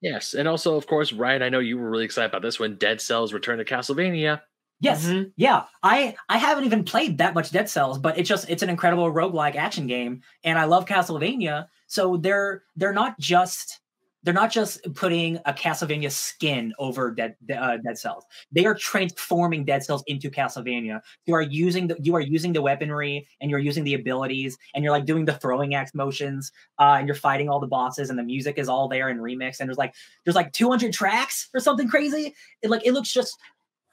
yes 0.00 0.34
and 0.34 0.48
also 0.48 0.76
of 0.76 0.86
course 0.86 1.12
ryan 1.12 1.42
i 1.42 1.48
know 1.48 1.58
you 1.58 1.78
were 1.78 1.90
really 1.90 2.04
excited 2.04 2.28
about 2.28 2.42
this 2.42 2.60
one 2.60 2.76
dead 2.76 3.00
cells 3.00 3.32
return 3.32 3.58
to 3.58 3.64
castlevania 3.64 4.40
Yes. 4.80 5.06
Mm-hmm. 5.06 5.30
Yeah. 5.36 5.64
I 5.82 6.16
I 6.28 6.38
haven't 6.38 6.64
even 6.64 6.84
played 6.84 7.18
that 7.18 7.34
much 7.34 7.50
Dead 7.50 7.68
Cells, 7.68 7.98
but 7.98 8.18
it's 8.18 8.28
just 8.28 8.50
it's 8.50 8.62
an 8.62 8.68
incredible 8.68 9.10
roguelike 9.10 9.56
action 9.56 9.86
game 9.86 10.22
and 10.44 10.58
I 10.58 10.64
love 10.64 10.84
Castlevania. 10.84 11.68
So 11.86 12.16
they're 12.16 12.62
they're 12.76 12.92
not 12.92 13.18
just 13.18 13.80
they're 14.26 14.34
not 14.34 14.50
just 14.50 14.82
putting 14.96 15.36
a 15.46 15.52
Castlevania 15.52 16.10
skin 16.10 16.74
over 16.80 17.12
Dead 17.12 17.36
uh, 17.56 17.76
Dead 17.76 17.96
Cells. 17.96 18.24
They 18.50 18.66
are 18.66 18.74
transforming 18.74 19.64
Dead 19.64 19.84
Cells 19.84 20.02
into 20.08 20.30
Castlevania. 20.30 21.00
You 21.26 21.34
are 21.34 21.42
using 21.42 21.86
the 21.86 21.96
you 22.02 22.16
are 22.16 22.20
using 22.20 22.52
the 22.52 22.60
weaponry 22.60 23.28
and 23.40 23.52
you're 23.52 23.60
using 23.60 23.84
the 23.84 23.94
abilities 23.94 24.58
and 24.74 24.82
you're 24.82 24.92
like 24.92 25.04
doing 25.04 25.26
the 25.26 25.34
throwing 25.34 25.76
axe 25.76 25.94
motions 25.94 26.50
uh, 26.80 26.96
and 26.98 27.06
you're 27.06 27.14
fighting 27.14 27.48
all 27.48 27.60
the 27.60 27.68
bosses 27.68 28.10
and 28.10 28.18
the 28.18 28.24
music 28.24 28.58
is 28.58 28.68
all 28.68 28.88
there 28.88 29.08
in 29.08 29.18
remix 29.18 29.60
and 29.60 29.68
there's 29.68 29.78
like 29.78 29.94
there's 30.24 30.34
like 30.34 30.52
200 30.52 30.92
tracks 30.92 31.48
or 31.54 31.60
something 31.60 31.88
crazy. 31.88 32.34
It 32.62 32.70
like 32.70 32.84
it 32.84 32.94
looks 32.94 33.12
just 33.12 33.38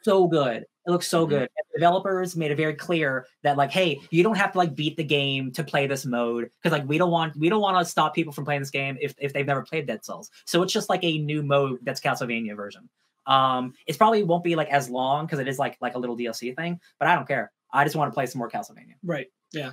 so 0.03 0.27
good. 0.27 0.65
It 0.85 0.91
looks 0.91 1.07
so 1.07 1.21
mm-hmm. 1.21 1.29
good. 1.29 1.41
And 1.41 1.65
the 1.73 1.79
developers 1.79 2.35
made 2.35 2.51
it 2.51 2.57
very 2.57 2.73
clear 2.73 3.25
that 3.43 3.57
like, 3.57 3.71
hey, 3.71 4.01
you 4.09 4.21
don't 4.21 4.35
have 4.35 4.51
to 4.51 4.57
like 4.57 4.75
beat 4.75 4.97
the 4.97 5.03
game 5.03 5.51
to 5.53 5.63
play 5.63 5.87
this 5.87 6.05
mode 6.05 6.49
because 6.61 6.77
like 6.77 6.87
we 6.87 6.97
don't 6.97 7.11
want 7.11 7.35
we 7.37 7.49
don't 7.49 7.61
want 7.61 7.77
to 7.77 7.89
stop 7.89 8.13
people 8.13 8.33
from 8.33 8.45
playing 8.45 8.61
this 8.61 8.69
game 8.69 8.97
if 9.01 9.13
if 9.17 9.33
they've 9.33 9.45
never 9.45 9.61
played 9.61 9.87
Dead 9.87 10.03
Cells. 10.03 10.29
So 10.45 10.61
it's 10.61 10.73
just 10.73 10.89
like 10.89 11.03
a 11.03 11.17
new 11.19 11.41
mode 11.41 11.79
that's 11.83 12.01
Castlevania 12.01 12.55
version. 12.55 12.89
Um, 13.25 13.73
it 13.87 13.97
probably 13.97 14.23
won't 14.23 14.43
be 14.43 14.55
like 14.55 14.69
as 14.69 14.89
long 14.89 15.25
because 15.25 15.39
it 15.39 15.47
is 15.47 15.57
like 15.57 15.77
like 15.79 15.95
a 15.95 15.99
little 15.99 16.17
DLC 16.17 16.55
thing, 16.55 16.79
but 16.99 17.07
I 17.07 17.15
don't 17.15 17.27
care. 17.27 17.51
I 17.71 17.83
just 17.85 17.95
want 17.95 18.11
to 18.11 18.13
play 18.13 18.25
some 18.25 18.39
more 18.39 18.49
Castlevania. 18.49 18.95
Right. 19.03 19.27
Yeah. 19.53 19.71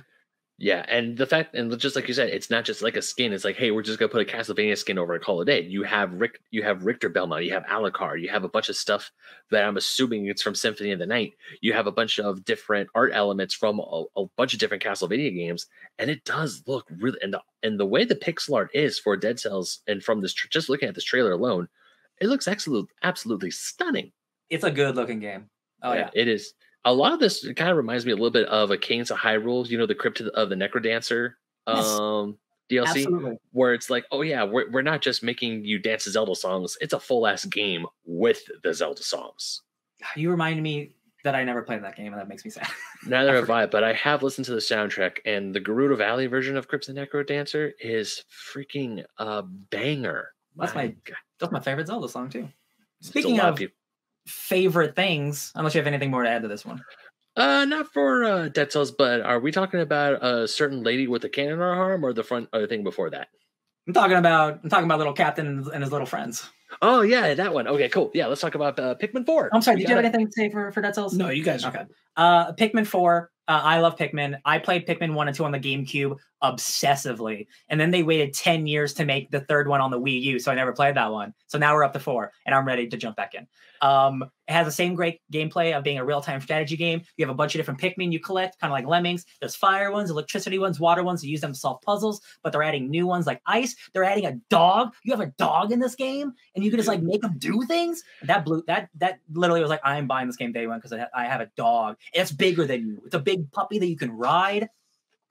Yeah, 0.63 0.85
and 0.87 1.17
the 1.17 1.25
fact, 1.25 1.55
and 1.55 1.75
just 1.79 1.95
like 1.95 2.07
you 2.07 2.13
said, 2.13 2.29
it's 2.29 2.51
not 2.51 2.65
just 2.65 2.83
like 2.83 2.95
a 2.95 3.01
skin. 3.01 3.33
It's 3.33 3.43
like, 3.43 3.55
hey, 3.55 3.71
we're 3.71 3.81
just 3.81 3.97
gonna 3.97 4.11
put 4.11 4.21
a 4.21 4.31
Castlevania 4.31 4.77
skin 4.77 4.99
over 4.99 5.15
and 5.15 5.23
call 5.23 5.39
it 5.39 5.49
a 5.49 5.51
day. 5.51 5.67
You 5.67 5.81
have 5.81 6.13
Rick, 6.13 6.39
you 6.51 6.61
have 6.61 6.85
Richter 6.85 7.09
Belmont, 7.09 7.45
you 7.45 7.51
have 7.53 7.65
Alucard, 7.65 8.21
you 8.21 8.29
have 8.29 8.43
a 8.43 8.47
bunch 8.47 8.69
of 8.69 8.75
stuff 8.75 9.11
that 9.49 9.63
I'm 9.63 9.75
assuming 9.75 10.27
it's 10.27 10.43
from 10.43 10.53
Symphony 10.53 10.91
of 10.91 10.99
the 10.99 11.07
Night. 11.07 11.33
You 11.61 11.73
have 11.73 11.87
a 11.87 11.91
bunch 11.91 12.19
of 12.19 12.45
different 12.45 12.91
art 12.93 13.09
elements 13.11 13.55
from 13.55 13.79
a, 13.79 14.03
a 14.15 14.25
bunch 14.37 14.53
of 14.53 14.59
different 14.59 14.83
Castlevania 14.83 15.33
games, 15.33 15.65
and 15.97 16.11
it 16.11 16.23
does 16.25 16.61
look 16.67 16.85
really. 16.91 17.17
And 17.23 17.33
the 17.33 17.41
and 17.63 17.79
the 17.79 17.87
way 17.87 18.05
the 18.05 18.13
pixel 18.13 18.55
art 18.55 18.69
is 18.75 18.99
for 18.99 19.17
Dead 19.17 19.39
Cells, 19.39 19.79
and 19.87 20.03
from 20.03 20.21
this, 20.21 20.31
just 20.31 20.69
looking 20.69 20.87
at 20.87 20.93
this 20.93 21.03
trailer 21.03 21.31
alone, 21.31 21.69
it 22.19 22.27
looks 22.27 22.47
absolutely 22.47 22.93
absolutely 23.01 23.49
stunning. 23.49 24.11
It's 24.51 24.63
a 24.63 24.69
good 24.69 24.95
looking 24.95 25.21
game. 25.21 25.49
Oh 25.81 25.93
yeah, 25.93 26.11
yeah. 26.13 26.21
it 26.21 26.27
is 26.27 26.53
a 26.83 26.93
lot 26.93 27.13
of 27.13 27.19
this 27.19 27.47
kind 27.55 27.69
of 27.69 27.77
reminds 27.77 28.05
me 28.05 28.11
a 28.11 28.15
little 28.15 28.31
bit 28.31 28.47
of 28.47 28.71
a 28.71 28.77
Cadence 28.77 29.11
of 29.11 29.17
Hyrule, 29.17 29.69
you 29.69 29.77
know, 29.77 29.85
the 29.85 29.95
Crypt 29.95 30.21
of 30.21 30.49
the 30.49 30.55
Necrodancer 30.55 31.33
um, 31.67 32.37
yes, 32.69 32.89
DLC, 32.89 32.97
absolutely. 32.97 33.37
where 33.51 33.73
it's 33.73 33.89
like, 33.89 34.05
oh 34.11 34.21
yeah, 34.21 34.43
we're, 34.43 34.69
we're 34.71 34.81
not 34.81 35.01
just 35.01 35.23
making 35.23 35.65
you 35.65 35.79
dance 35.79 36.05
to 36.05 36.11
Zelda 36.11 36.35
songs; 36.35 36.77
it's 36.81 36.93
a 36.93 36.99
full 36.99 37.27
ass 37.27 37.45
game 37.45 37.85
with 38.05 38.41
the 38.63 38.73
Zelda 38.73 39.03
songs. 39.03 39.61
You 40.15 40.31
remind 40.31 40.61
me 40.61 40.93
that 41.23 41.35
I 41.35 41.43
never 41.43 41.61
played 41.61 41.83
that 41.83 41.95
game, 41.95 42.13
and 42.13 42.19
that 42.19 42.27
makes 42.27 42.43
me 42.43 42.51
sad. 42.51 42.67
Neither 43.05 43.35
have 43.35 43.49
I, 43.49 43.67
but 43.67 43.83
I 43.83 43.93
have 43.93 44.23
listened 44.23 44.45
to 44.45 44.51
the 44.51 44.57
soundtrack, 44.57 45.17
and 45.25 45.53
the 45.53 45.61
Gerudo 45.61 45.97
Valley 45.97 46.25
version 46.25 46.57
of 46.57 46.67
Crypt 46.67 46.89
of 46.89 46.95
the 46.95 47.05
Necrodancer 47.05 47.71
is 47.79 48.23
freaking 48.53 49.03
a 49.17 49.43
banger. 49.43 50.29
That's 50.55 50.75
my, 50.75 50.87
my 50.87 50.95
that's 51.39 51.51
my 51.51 51.59
favorite 51.59 51.87
Zelda 51.87 52.09
song 52.09 52.29
too. 52.29 52.49
Speaking 53.01 53.39
of 53.39 53.59
favorite 54.31 54.95
things, 54.95 55.51
unless 55.55 55.75
you 55.75 55.79
have 55.79 55.87
anything 55.87 56.11
more 56.11 56.23
to 56.23 56.29
add 56.29 56.41
to 56.41 56.47
this 56.47 56.65
one. 56.65 56.83
Uh, 57.37 57.65
not 57.65 57.87
for 57.93 58.23
uh, 58.23 58.49
Dead 58.49 58.71
Cells, 58.71 58.91
but 58.91 59.21
are 59.21 59.39
we 59.39 59.51
talking 59.51 59.79
about 59.79 60.23
a 60.23 60.47
certain 60.47 60.83
lady 60.83 61.07
with 61.07 61.23
a 61.23 61.29
cannon 61.29 61.53
in 61.53 61.59
her 61.59 61.73
arm, 61.73 62.03
or 62.03 62.13
the 62.13 62.23
front, 62.23 62.49
or 62.53 62.61
the 62.61 62.67
thing 62.67 62.83
before 62.83 63.09
that? 63.09 63.29
I'm 63.87 63.93
talking 63.93 64.17
about. 64.17 64.59
I'm 64.63 64.69
talking 64.69 64.85
about 64.85 64.97
little 64.97 65.13
Captain 65.13 65.65
and 65.73 65.83
his 65.83 65.91
little 65.91 66.07
friends. 66.07 66.49
Oh 66.81 67.01
yeah, 67.01 67.33
that 67.33 67.53
one. 67.53 67.67
Okay, 67.67 67.89
cool. 67.89 68.11
Yeah, 68.13 68.27
let's 68.27 68.41
talk 68.41 68.55
about 68.55 68.79
uh, 68.79 68.95
Pikmin 68.95 69.25
Four. 69.25 69.49
I'm 69.53 69.61
sorry. 69.61 69.77
We 69.77 69.81
did 69.83 69.89
you 69.89 69.95
have 69.95 70.05
anything 70.05 70.25
to 70.25 70.31
say 70.31 70.49
for 70.49 70.71
for 70.71 70.81
Dead 70.81 70.95
Cells? 70.95 71.13
No, 71.13 71.29
you 71.29 71.43
guys. 71.43 71.65
Okay. 71.65 71.83
Uh, 72.17 72.53
Pikmin 72.53 72.85
Four. 72.85 73.31
Uh, 73.47 73.61
I 73.63 73.79
love 73.79 73.97
Pikmin. 73.97 74.39
I 74.45 74.59
played 74.59 74.87
Pikmin 74.87 75.13
1 75.13 75.27
and 75.27 75.35
2 75.35 75.43
on 75.43 75.51
the 75.51 75.59
GameCube 75.59 76.15
obsessively. 76.43 77.47
And 77.69 77.79
then 77.79 77.91
they 77.91 78.03
waited 78.03 78.33
10 78.33 78.67
years 78.67 78.93
to 78.95 79.05
make 79.05 79.31
the 79.31 79.41
third 79.41 79.67
one 79.67 79.81
on 79.81 79.91
the 79.91 79.99
Wii 79.99 80.21
U. 80.21 80.39
So 80.39 80.51
I 80.51 80.55
never 80.55 80.73
played 80.73 80.95
that 80.95 81.11
one. 81.11 81.33
So 81.47 81.57
now 81.57 81.73
we're 81.73 81.83
up 81.83 81.93
to 81.93 81.99
four 81.99 82.31
and 82.45 82.55
I'm 82.55 82.65
ready 82.65 82.87
to 82.87 82.97
jump 82.97 83.15
back 83.15 83.35
in. 83.35 83.47
Um, 83.81 84.23
it 84.47 84.53
has 84.53 84.67
the 84.67 84.71
same 84.71 84.95
great 84.95 85.21
gameplay 85.33 85.75
of 85.75 85.83
being 85.83 85.97
a 85.97 86.05
real 86.05 86.21
time 86.21 86.39
strategy 86.41 86.77
game. 86.77 87.01
You 87.17 87.25
have 87.25 87.33
a 87.33 87.37
bunch 87.37 87.55
of 87.55 87.59
different 87.59 87.79
Pikmin 87.79 88.11
you 88.11 88.19
collect, 88.19 88.59
kind 88.59 88.71
of 88.71 88.75
like 88.75 88.85
lemmings. 88.85 89.25
There's 89.39 89.55
fire 89.55 89.91
ones, 89.91 90.09
electricity 90.09 90.59
ones, 90.59 90.79
water 90.79 91.03
ones. 91.03 91.23
You 91.23 91.31
use 91.31 91.41
them 91.41 91.53
to 91.53 91.57
solve 91.57 91.81
puzzles, 91.81 92.21
but 92.43 92.51
they're 92.51 92.63
adding 92.63 92.89
new 92.89 93.07
ones 93.07 93.25
like 93.25 93.41
ice. 93.45 93.75
They're 93.93 94.03
adding 94.03 94.25
a 94.25 94.33
dog. 94.49 94.93
You 95.03 95.13
have 95.13 95.21
a 95.21 95.33
dog 95.37 95.71
in 95.71 95.79
this 95.79 95.95
game, 95.95 96.33
and 96.55 96.63
you 96.63 96.69
can 96.69 96.77
just 96.77 96.89
like 96.89 97.01
make 97.01 97.21
them 97.21 97.35
do 97.37 97.63
things. 97.63 98.03
That 98.23 98.45
blew 98.45 98.63
that 98.67 98.89
that 98.99 99.19
literally 99.33 99.61
was 99.61 99.69
like 99.69 99.81
I'm 99.83 100.07
buying 100.07 100.27
this 100.27 100.35
game 100.35 100.51
day 100.51 100.67
one 100.67 100.79
because 100.79 100.93
I, 100.93 101.07
I 101.15 101.25
have 101.25 101.41
a 101.41 101.49
dog. 101.55 101.97
It's 102.13 102.31
bigger 102.31 102.65
than 102.65 102.87
you. 102.87 103.01
It's 103.05 103.15
a 103.15 103.19
big 103.19 103.51
puppy 103.51 103.79
that 103.79 103.87
you 103.87 103.97
can 103.97 104.11
ride. 104.11 104.69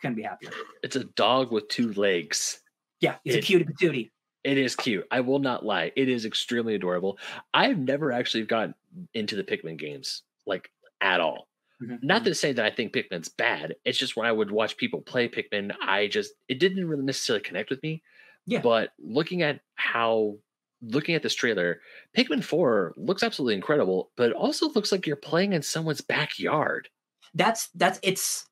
Couldn't 0.01 0.17
be 0.17 0.23
happier. 0.23 0.51
It's 0.83 0.97
a 0.97 1.05
dog 1.05 1.53
with 1.53 1.69
two 1.69 1.93
legs. 1.93 2.61
Yeah, 3.01 3.17
it's 3.25 3.37
it, 3.37 3.39
a 3.39 3.43
cutie 3.43 3.65
patootie. 3.65 4.11
It 4.45 4.57
is 4.57 4.75
cute. 4.75 5.07
I 5.11 5.21
will 5.21 5.39
not 5.39 5.65
lie. 5.65 5.93
It 5.97 6.09
is 6.09 6.25
extremely 6.25 6.75
adorable. 6.75 7.19
I've 7.53 7.79
never 7.79 8.13
actually 8.13 8.45
gotten 8.45 8.75
into 9.13 9.37
the 9.37 9.45
Pikmin 9.45 9.79
games 9.79 10.23
like 10.47 10.71
at 11.01 11.21
all. 11.21 11.49
Mm-hmm. 11.83 12.07
Not 12.07 12.19
mm-hmm. 12.19 12.25
to 12.27 12.35
say 12.35 12.53
that 12.53 12.65
I 12.65 12.71
think 12.71 12.93
Pikmin's 12.93 13.29
bad. 13.29 13.75
It's 13.85 13.99
just 13.99 14.17
when 14.17 14.27
I 14.27 14.33
would 14.33 14.51
watch 14.51 14.77
people 14.77 15.01
play 15.01 15.29
Pikmin, 15.29 15.75
I 15.83 16.09
just 16.09 16.33
it 16.49 16.59
didn't 16.59 16.87
really 16.87 17.05
necessarily 17.05 17.43
connect 17.43 17.71
with 17.71 17.83
me. 17.83 18.03
Yeah. 18.47 18.61
But 18.61 18.91
looking 18.99 19.43
at 19.43 19.61
how 19.75 20.37
looking 20.83 21.15
at 21.15 21.23
this 21.23 21.35
trailer, 21.35 21.81
Pikmin 22.17 22.43
4 22.43 22.95
looks 22.97 23.23
absolutely 23.23 23.55
incredible, 23.55 24.11
but 24.17 24.31
it 24.31 24.37
also 24.37 24.71
looks 24.71 24.91
like 24.93 25.07
you're 25.07 25.17
playing 25.17 25.53
in 25.53 25.63
someone's 25.63 26.01
backyard. 26.01 26.89
That's 27.35 27.69
that's 27.75 28.01
it's 28.03 28.47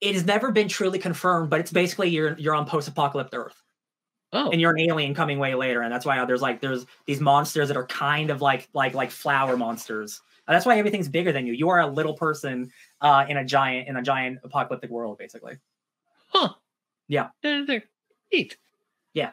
it 0.00 0.14
has 0.14 0.24
never 0.24 0.50
been 0.50 0.68
truly 0.68 0.98
confirmed, 0.98 1.50
but 1.50 1.60
it's 1.60 1.72
basically 1.72 2.08
you're 2.10 2.36
you're 2.38 2.54
on 2.54 2.66
post-apocalyptic 2.66 3.38
Earth. 3.38 3.62
Oh, 4.32 4.50
and 4.50 4.60
you're 4.60 4.72
an 4.72 4.80
alien 4.80 5.14
coming 5.14 5.38
way 5.38 5.54
later, 5.54 5.80
and 5.82 5.92
that's 5.92 6.04
why 6.04 6.22
there's 6.24 6.42
like 6.42 6.60
there's 6.60 6.84
these 7.06 7.20
monsters 7.20 7.68
that 7.68 7.76
are 7.76 7.86
kind 7.86 8.30
of 8.30 8.42
like 8.42 8.68
like 8.74 8.94
like 8.94 9.10
flower 9.10 9.56
monsters. 9.56 10.20
And 10.46 10.54
that's 10.54 10.64
why 10.64 10.78
everything's 10.78 11.08
bigger 11.08 11.30
than 11.30 11.46
you. 11.46 11.52
You 11.52 11.68
are 11.68 11.80
a 11.80 11.86
little 11.86 12.14
person 12.14 12.70
uh, 13.02 13.26
in 13.28 13.36
a 13.36 13.44
giant 13.44 13.88
in 13.88 13.96
a 13.96 14.02
giant 14.02 14.38
apocalyptic 14.44 14.90
world, 14.90 15.18
basically. 15.18 15.58
huh? 16.28 16.54
Yeah. 17.06 17.28
Neat. 17.42 18.56
Yeah. 19.14 19.30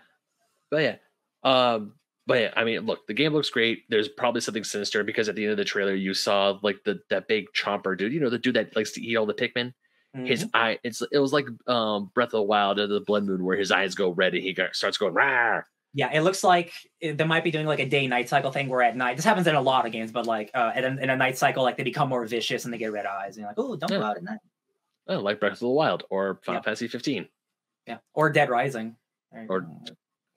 But 0.72 0.81
yeah, 0.84 0.95
um, 1.43 1.93
but 2.27 2.39
yeah, 2.39 2.53
I 2.55 2.63
mean, 2.63 2.81
look, 2.81 3.05
the 3.07 3.13
game 3.13 3.34
looks 3.34 3.50
great. 3.50 3.84
There's 3.89 4.07
probably 4.07 4.41
something 4.41 4.63
sinister 4.63 5.03
because 5.03 5.29
at 5.29 5.36
the 5.36 5.43
end 5.43 5.51
of 5.51 5.57
the 5.57 5.65
trailer, 5.65 5.93
you 5.93 6.13
saw 6.13 6.57
like 6.63 6.84
the 6.84 7.00
that 7.10 7.27
big 7.27 7.45
chomper 7.53 7.98
dude. 7.98 8.13
You 8.13 8.19
know, 8.19 8.29
the 8.29 8.39
dude 8.39 8.55
that 8.55 8.75
likes 8.75 8.91
to 8.93 9.01
eat 9.01 9.15
all 9.15 9.25
the 9.25 9.34
Pikmin. 9.34 9.74
Mm-hmm. 10.15 10.25
His 10.27 10.45
eye, 10.53 10.79
it's 10.84 11.01
it 11.12 11.19
was 11.19 11.34
like 11.34 11.45
um 11.67 12.10
Breath 12.13 12.27
of 12.27 12.31
the 12.31 12.41
Wild 12.43 12.79
of 12.79 12.89
the 12.89 13.01
Blood 13.01 13.25
Moon, 13.25 13.43
where 13.43 13.57
his 13.57 13.72
eyes 13.72 13.95
go 13.95 14.10
red 14.12 14.34
and 14.34 14.41
he 14.43 14.55
starts 14.72 14.98
going 14.98 15.13
rah. 15.13 15.62
Yeah, 15.93 16.10
it 16.13 16.22
looks 16.22 16.43
like 16.43 16.72
they 17.01 17.13
might 17.25 17.43
be 17.43 17.51
doing 17.51 17.65
like 17.65 17.79
a 17.79 17.86
day 17.86 18.05
night 18.07 18.27
cycle 18.29 18.51
thing 18.51 18.67
where 18.69 18.81
at 18.81 18.95
night 18.98 19.15
this 19.17 19.25
happens 19.25 19.48
in 19.48 19.55
a 19.55 19.62
lot 19.62 19.86
of 19.86 19.91
games, 19.91 20.12
but 20.12 20.25
like 20.25 20.51
uh, 20.53 20.72
in, 20.75 20.84
a, 20.84 20.88
in 21.03 21.10
a 21.10 21.15
night 21.15 21.38
cycle, 21.38 21.63
like 21.63 21.77
they 21.77 21.84
become 21.84 22.10
more 22.10 22.25
vicious 22.25 22.65
and 22.65 22.74
they 22.74 22.77
get 22.77 22.91
red 22.91 23.05
eyes. 23.05 23.36
And 23.36 23.41
you're 23.43 23.48
like, 23.50 23.60
oh, 23.60 23.75
don't 23.77 23.91
Yeah. 23.91 24.00
go 24.00 24.03
out 24.05 24.17
at 24.17 24.24
night. 24.24 24.39
Oh, 25.07 25.19
like 25.19 25.39
Breath 25.39 25.53
of 25.53 25.60
the 25.60 25.67
Wild 25.69 26.03
or 26.10 26.39
Final 26.43 26.60
Yeah. 26.60 26.63
Fantasy 26.63 26.88
15 26.89 27.27
Yeah, 27.88 27.98
or 28.13 28.29
Dead 28.29 28.50
Rising. 28.50 28.95
Or- 29.50 29.62
go. 29.62 29.67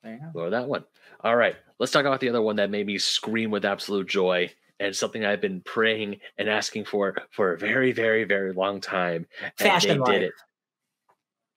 there 0.03 0.13
you 0.13 0.19
go. 0.33 0.39
or 0.41 0.49
that 0.49 0.67
one. 0.67 0.85
All 1.25 1.35
right, 1.35 1.55
let's 1.77 1.91
talk 1.91 2.05
about 2.05 2.19
the 2.21 2.29
other 2.29 2.41
one 2.41 2.55
that 2.57 2.69
made 2.69 2.85
me 2.85 2.97
scream 2.97 3.51
with 3.51 3.65
absolute 3.65 4.07
joy 4.07 4.49
and 4.79 4.95
something 4.95 5.25
I've 5.25 5.41
been 5.41 5.61
praying 5.61 6.19
and 6.37 6.49
asking 6.49 6.85
for 6.85 7.15
for 7.31 7.53
a 7.53 7.57
very, 7.57 7.91
very, 7.91 8.23
very 8.23 8.53
long 8.53 8.81
time. 8.81 9.27
And 9.41 9.51
Fashion 9.57 10.01
they 10.03 10.11
did 10.11 10.23
it. 10.23 10.33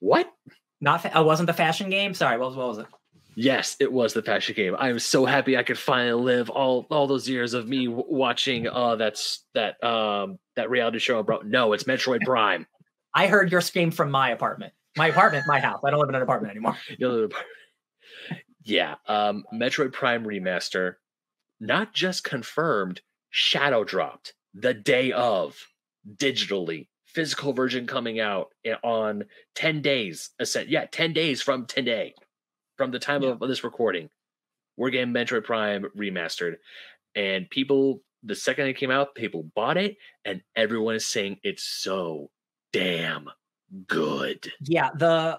What? 0.00 0.30
Not 0.80 1.02
fa- 1.02 1.12
oh, 1.14 1.22
wasn't 1.22 1.46
the 1.46 1.52
fashion 1.52 1.90
game? 1.90 2.12
Sorry, 2.14 2.36
what 2.38 2.48
was, 2.48 2.56
what 2.56 2.68
was 2.68 2.78
it? 2.78 2.86
Yes, 3.34 3.76
it 3.80 3.90
was 3.90 4.12
the 4.12 4.22
fashion 4.22 4.54
game. 4.54 4.76
I'm 4.78 4.98
so 4.98 5.24
happy 5.24 5.56
I 5.56 5.62
could 5.62 5.78
finally 5.78 6.22
live 6.22 6.50
all 6.50 6.86
all 6.90 7.06
those 7.06 7.28
years 7.28 7.54
of 7.54 7.66
me 7.66 7.86
w- 7.86 8.04
watching. 8.08 8.68
Uh, 8.68 8.96
that's 8.96 9.44
that 9.54 9.82
um 9.82 10.38
that 10.56 10.68
reality 10.70 10.98
show. 10.98 11.22
Bro, 11.22 11.42
no, 11.46 11.72
it's 11.72 11.84
Metroid 11.84 12.20
Prime. 12.24 12.66
I 13.14 13.28
heard 13.28 13.50
your 13.52 13.60
scream 13.60 13.90
from 13.90 14.10
my 14.10 14.30
apartment. 14.30 14.72
My 14.96 15.08
apartment, 15.08 15.44
my 15.46 15.60
house. 15.60 15.80
I 15.84 15.90
don't 15.90 16.00
live 16.00 16.08
in 16.10 16.14
an 16.14 16.22
apartment 16.22 16.50
anymore. 16.50 16.76
The 16.98 17.08
other 17.08 17.28
part- 17.28 17.46
yeah, 18.64 18.94
um, 19.08 19.44
Metroid 19.52 19.92
Prime 19.92 20.24
remaster, 20.24 20.94
not 21.58 21.92
just 21.94 22.22
confirmed, 22.24 23.00
shadow 23.32 23.82
dropped 23.82 24.34
the 24.54 24.74
day 24.74 25.10
of 25.10 25.58
digitally. 26.16 26.86
Physical 27.06 27.52
version 27.52 27.86
coming 27.86 28.20
out 28.20 28.48
on 28.82 29.24
10 29.56 29.82
days. 29.82 30.30
Ascent, 30.38 30.68
yeah, 30.68 30.86
10 30.86 31.12
days 31.12 31.42
from 31.42 31.66
today, 31.66 32.14
from 32.78 32.90
the 32.90 32.98
time 32.98 33.22
of 33.24 33.40
this 33.40 33.64
recording. 33.64 34.08
We're 34.76 34.90
getting 34.90 35.12
Metroid 35.12 35.44
Prime 35.44 35.84
remastered. 35.96 36.56
And 37.14 37.50
people, 37.50 38.02
the 38.22 38.34
second 38.34 38.68
it 38.68 38.78
came 38.78 38.90
out, 38.90 39.14
people 39.14 39.42
bought 39.54 39.76
it, 39.76 39.96
and 40.24 40.40
everyone 40.56 40.94
is 40.94 41.06
saying 41.06 41.38
it's 41.42 41.64
so 41.64 42.30
damn 42.72 43.28
good. 43.88 44.50
Yeah, 44.62 44.90
the 44.94 45.38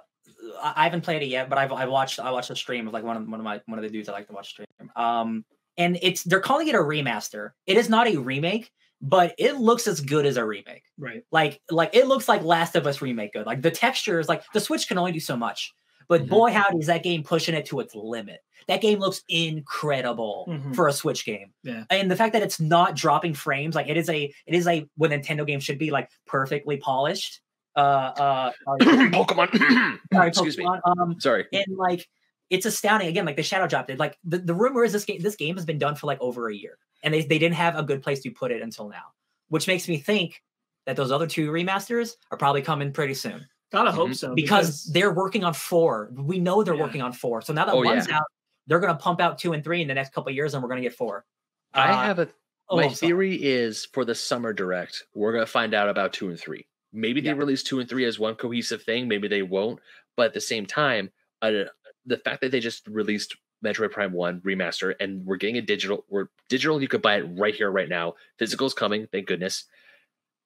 I 0.61 0.73
I 0.75 0.83
haven't 0.83 1.01
played 1.01 1.23
it 1.23 1.27
yet, 1.27 1.49
but 1.49 1.57
I've 1.57 1.71
I've 1.71 1.89
watched 1.89 2.19
I 2.19 2.29
watched 2.29 2.51
a 2.51 2.55
stream 2.55 2.87
of 2.87 2.93
like 2.93 3.03
one 3.03 3.17
of 3.17 3.27
one 3.27 3.39
of 3.39 3.43
my 3.43 3.61
one 3.65 3.79
of 3.79 3.83
the 3.83 3.89
dudes 3.89 4.09
I 4.09 4.11
like 4.11 4.27
to 4.27 4.33
watch 4.33 4.49
stream. 4.49 4.67
Um, 4.95 5.45
and 5.77 5.97
it's 6.01 6.23
they're 6.23 6.39
calling 6.39 6.67
it 6.67 6.75
a 6.75 6.79
remaster. 6.79 7.51
It 7.67 7.77
is 7.77 7.89
not 7.89 8.07
a 8.07 8.17
remake, 8.17 8.71
but 9.01 9.33
it 9.37 9.57
looks 9.57 9.87
as 9.87 9.99
good 10.01 10.25
as 10.25 10.37
a 10.37 10.45
remake. 10.45 10.83
Right. 10.97 11.23
Like 11.31 11.61
like 11.69 11.91
it 11.93 12.07
looks 12.07 12.27
like 12.29 12.43
Last 12.43 12.75
of 12.75 12.85
Us 12.87 13.01
remake 13.01 13.33
good. 13.33 13.45
Like 13.45 13.61
the 13.61 13.71
textures, 13.71 14.27
like 14.29 14.43
the 14.53 14.59
Switch 14.59 14.87
can 14.87 14.97
only 14.97 15.11
do 15.11 15.19
so 15.19 15.35
much. 15.35 15.73
But 16.09 16.23
Mhm. 16.25 16.29
boy, 16.29 16.51
howdy, 16.51 16.77
is 16.79 16.87
that 16.87 17.01
game 17.03 17.23
pushing 17.23 17.55
it 17.55 17.65
to 17.67 17.79
its 17.79 17.95
limit. 17.95 18.41
That 18.67 18.81
game 18.81 18.99
looks 18.99 19.23
incredible 19.29 20.45
Mhm. 20.49 20.75
for 20.75 20.87
a 20.87 20.93
Switch 20.93 21.25
game. 21.25 21.53
Yeah. 21.63 21.85
And 21.89 22.09
the 22.11 22.15
fact 22.15 22.33
that 22.33 22.41
it's 22.43 22.59
not 22.59 22.95
dropping 22.95 23.33
frames, 23.33 23.75
like 23.75 23.87
it 23.87 23.97
is 23.97 24.09
a 24.09 24.23
it 24.45 24.53
is 24.55 24.67
a 24.67 24.85
what 24.95 25.11
Nintendo 25.11 25.45
game 25.47 25.59
should 25.59 25.77
be 25.79 25.91
like 25.91 26.09
perfectly 26.27 26.77
polished. 26.77 27.39
Uh 27.75 27.79
uh, 27.79 28.51
uh 28.67 28.75
Pokemon. 28.79 29.99
sorry, 30.13 30.27
Excuse 30.27 30.57
me. 30.57 30.67
Um 30.85 31.19
Sorry. 31.19 31.45
and 31.51 31.65
like 31.75 32.07
it's 32.49 32.65
astounding 32.65 33.07
again 33.07 33.25
like 33.25 33.35
the 33.35 33.43
shadow 33.43 33.67
dropped 33.67 33.89
it 33.89 33.97
like 33.99 34.17
the, 34.23 34.37
the 34.37 34.53
rumor 34.53 34.83
is 34.83 34.91
this 34.91 35.05
game 35.05 35.21
this 35.21 35.35
game 35.35 35.55
has 35.55 35.65
been 35.65 35.77
done 35.77 35.95
for 35.95 36.07
like 36.07 36.19
over 36.21 36.49
a 36.49 36.55
year 36.55 36.77
and 37.03 37.13
they, 37.13 37.21
they 37.21 37.39
didn't 37.39 37.55
have 37.55 37.75
a 37.77 37.83
good 37.83 38.01
place 38.01 38.19
to 38.21 38.29
put 38.31 38.51
it 38.51 38.61
until 38.61 38.89
now 38.89 39.03
which 39.49 39.67
makes 39.67 39.87
me 39.87 39.97
think 39.97 40.41
that 40.85 40.95
those 40.95 41.11
other 41.11 41.27
two 41.27 41.49
remasters 41.51 42.15
are 42.31 42.37
probably 42.37 42.61
coming 42.61 42.91
pretty 42.91 43.13
soon 43.13 43.45
Gotta 43.71 43.91
hope 43.91 44.09
Mhm. 44.11 44.15
so. 44.17 44.35
because, 44.35 44.83
they're 44.93 45.13
working 45.13 45.43
on 45.43 45.53
four 45.53 46.11
we 46.13 46.39
know 46.39 46.61
they're 46.63 46.75
Yeah. 46.75 46.81
working 46.83 47.01
on 47.01 47.13
four 47.13 47.41
so 47.41 47.53
now 47.53 47.65
that 47.65 47.73
Oh, 47.73 47.81
one's 47.81 48.07
yeah. 48.07 48.17
out 48.17 48.23
they're 48.67 48.79
going 48.79 48.93
to 48.93 48.99
pump 48.99 49.19
out 49.19 49.37
two 49.39 49.51
and 49.53 49.63
three 49.63 49.81
in 49.81 49.87
the 49.87 49.93
next 49.93 50.13
couple 50.13 50.29
of 50.29 50.35
years 50.35 50.53
and 50.53 50.61
we're 50.63 50.69
going 50.69 50.81
to 50.81 50.87
get 50.87 50.95
four 50.97 51.25
Uh, 51.73 51.79
I 51.79 52.05
have 52.05 52.19
a 52.19 52.29
oh, 52.69 52.77
my 52.77 52.83
I'm 52.85 52.93
sorry. 52.93 53.09
theory 53.09 53.35
is 53.43 53.85
for 53.93 54.05
the 54.05 54.13
summer 54.15 54.53
direct, 54.53 55.03
we're 55.15 55.33
gonna 55.33 55.45
find 55.45 55.73
out 55.73 55.89
about 55.89 56.13
two 56.13 56.29
and 56.29 56.39
three. 56.39 56.67
Maybe 56.91 57.19
they 57.21 57.29
Yeah. 57.29 57.33
release 57.35 57.63
two 57.63 57.79
and 57.79 57.89
three 57.89 58.05
as 58.05 58.19
one 58.19 58.35
cohesive 58.35 58.83
thing. 58.83 59.07
Maybe 59.07 59.27
they 59.27 59.41
won't. 59.41 59.79
But 60.15 60.27
at 60.27 60.33
the 60.35 60.41
same 60.41 60.65
time, 60.67 61.09
uh, 61.41 61.63
the 62.05 62.17
fact 62.17 62.41
that 62.41 62.51
they 62.51 62.59
just 62.59 62.87
released 62.87 63.35
Metroid 63.63 63.91
Prime 63.91 64.13
One 64.13 64.41
remaster 64.41 64.93
and 64.99 65.25
we're 65.25 65.37
getting 65.37 65.57
a 65.57 65.61
digital, 65.61 66.05
we're 66.09 66.27
digital. 66.49 66.81
You 66.81 66.87
could 66.87 67.01
buy 67.01 67.17
it 67.17 67.25
right 67.37 67.55
here, 67.55 67.71
right 67.71 67.89
now. 67.89 68.13
Physical's 68.37 68.73
coming, 68.73 69.07
thank 69.11 69.27
goodness. 69.27 69.65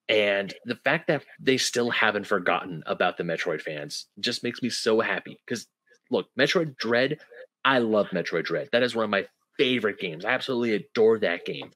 And 0.09 0.53
the 0.65 0.75
fact 0.75 1.07
that 1.07 1.23
they 1.39 1.57
still 1.57 1.89
haven't 1.89 2.27
forgotten 2.27 2.83
about 2.85 3.17
the 3.17 3.23
Metroid 3.23 3.61
fans 3.61 4.05
just 4.19 4.43
makes 4.43 4.61
me 4.61 4.69
so 4.69 5.01
happy. 5.01 5.39
Because 5.45 5.67
look, 6.09 6.27
Metroid 6.39 6.77
Dread, 6.77 7.19
I 7.65 7.79
love 7.79 8.07
Metroid 8.09 8.45
Dread. 8.45 8.69
That 8.71 8.83
is 8.83 8.95
one 8.95 9.03
of 9.03 9.09
my 9.09 9.25
favorite 9.57 9.99
games. 9.99 10.23
I 10.23 10.29
absolutely 10.29 10.73
adore 10.73 11.19
that 11.19 11.45
game. 11.45 11.71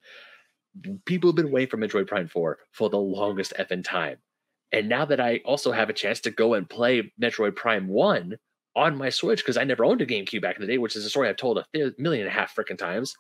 People 1.05 1.29
have 1.29 1.35
been 1.35 1.51
waiting 1.51 1.69
for 1.69 1.77
Metroid 1.77 2.07
Prime 2.07 2.29
4 2.29 2.57
for 2.71 2.89
the 2.89 2.97
longest 2.97 3.53
effing 3.59 3.83
time. 3.83 4.17
And 4.71 4.87
now 4.87 5.03
that 5.05 5.19
I 5.19 5.41
also 5.43 5.73
have 5.73 5.89
a 5.89 5.93
chance 5.93 6.21
to 6.21 6.31
go 6.31 6.53
and 6.53 6.69
play 6.69 7.11
Metroid 7.21 7.57
Prime 7.57 7.89
1 7.89 8.37
on 8.75 8.97
my 8.97 9.09
Switch, 9.09 9.39
because 9.39 9.57
I 9.57 9.63
never 9.63 9.83
owned 9.85 10.01
a 10.01 10.05
GameCube 10.05 10.41
back 10.41 10.55
in 10.55 10.61
the 10.61 10.67
day, 10.67 10.77
which 10.77 10.95
is 10.95 11.05
a 11.05 11.09
story 11.09 11.27
I've 11.29 11.35
told 11.37 11.57
a 11.57 11.65
th- 11.73 11.93
million 11.97 12.25
and 12.25 12.31
a 12.35 12.39
half 12.39 12.55
freaking 12.55 12.77
times. 12.77 13.13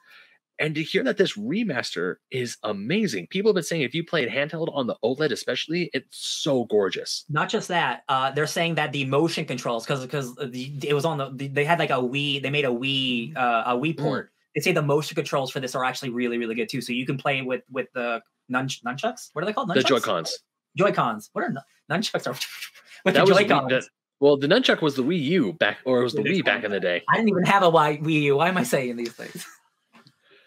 And 0.59 0.75
to 0.75 0.83
hear 0.83 1.03
that 1.05 1.17
this 1.17 1.35
remaster 1.37 2.15
is 2.29 2.55
amazing. 2.61 3.27
People 3.31 3.49
have 3.49 3.55
been 3.55 3.63
saying 3.63 3.81
if 3.81 3.95
you 3.95 4.03
play 4.05 4.21
it 4.23 4.29
handheld 4.29 4.67
on 4.75 4.85
the 4.85 4.95
OLED, 5.03 5.31
especially, 5.31 5.89
it's 5.91 6.05
so 6.17 6.65
gorgeous. 6.65 7.25
not 7.29 7.49
just 7.49 7.67
that 7.69 8.03
uh 8.09 8.29
they're 8.31 8.45
saying 8.45 8.75
that 8.75 8.91
the 8.91 9.05
motion 9.05 9.43
controls 9.45 9.85
because 9.85 10.01
because 10.01 10.35
it 10.39 10.93
was 10.93 11.03
on 11.03 11.17
the, 11.17 11.31
the 11.33 11.47
they 11.47 11.65
had 11.65 11.79
like 11.79 11.89
a 11.89 11.93
wii 11.93 12.41
they 12.43 12.51
made 12.51 12.65
a 12.65 12.69
wii 12.69 13.35
uh, 13.35 13.63
a 13.67 13.75
wii 13.75 13.95
Mm. 13.95 14.03
port 14.03 14.31
they 14.53 14.61
say 14.61 14.71
the 14.71 14.81
motion 14.83 15.15
controls 15.15 15.49
for 15.49 15.59
this 15.59 15.73
are 15.73 15.83
actually 15.83 16.09
really 16.11 16.37
really 16.37 16.53
good 16.53 16.69
too 16.69 16.81
so 16.81 16.93
you 16.93 17.05
can 17.07 17.17
play 17.17 17.41
with 17.41 17.63
with 17.71 17.87
the 17.93 18.21
nunch 18.51 18.83
nunchucks 18.83 19.29
what 19.33 19.41
are 19.43 19.45
they 19.47 19.53
called 19.53 19.69
The 19.69 19.75
nunchucks? 19.75 19.87
Joy 19.87 19.99
Cons. 19.99 20.39
joy 20.77 20.91
cons 20.91 21.29
what 21.33 21.43
are 21.45 21.49
nun- 21.49 21.63
nunchucks 21.89 22.27
are 22.27 22.33
with 23.05 23.15
That 23.15 23.25
the 23.25 23.33
joy 23.33 23.47
cons 23.47 23.89
Well, 24.21 24.37
the 24.37 24.47
nunchuck 24.47 24.81
was 24.81 24.95
the 24.95 25.03
Wii 25.03 25.19
U 25.21 25.53
back, 25.53 25.79
or 25.83 25.99
it 25.99 26.03
was 26.03 26.13
the 26.13 26.21
It 26.21 26.27
is 26.27 26.37
Wii 26.39 26.45
back 26.45 26.63
in 26.63 26.71
the 26.71 26.79
day. 26.79 27.01
i 27.09 27.15
didn't 27.17 27.29
even 27.29 27.43
have 27.43 27.63
a 27.63 27.71
Wii 27.71 28.01
Wii 28.03 28.21
U. 28.21 28.37
why 28.37 28.47
am 28.47 28.57
i 28.57 28.63
saying 28.63 28.95
these 28.95 29.11
things 29.13 29.45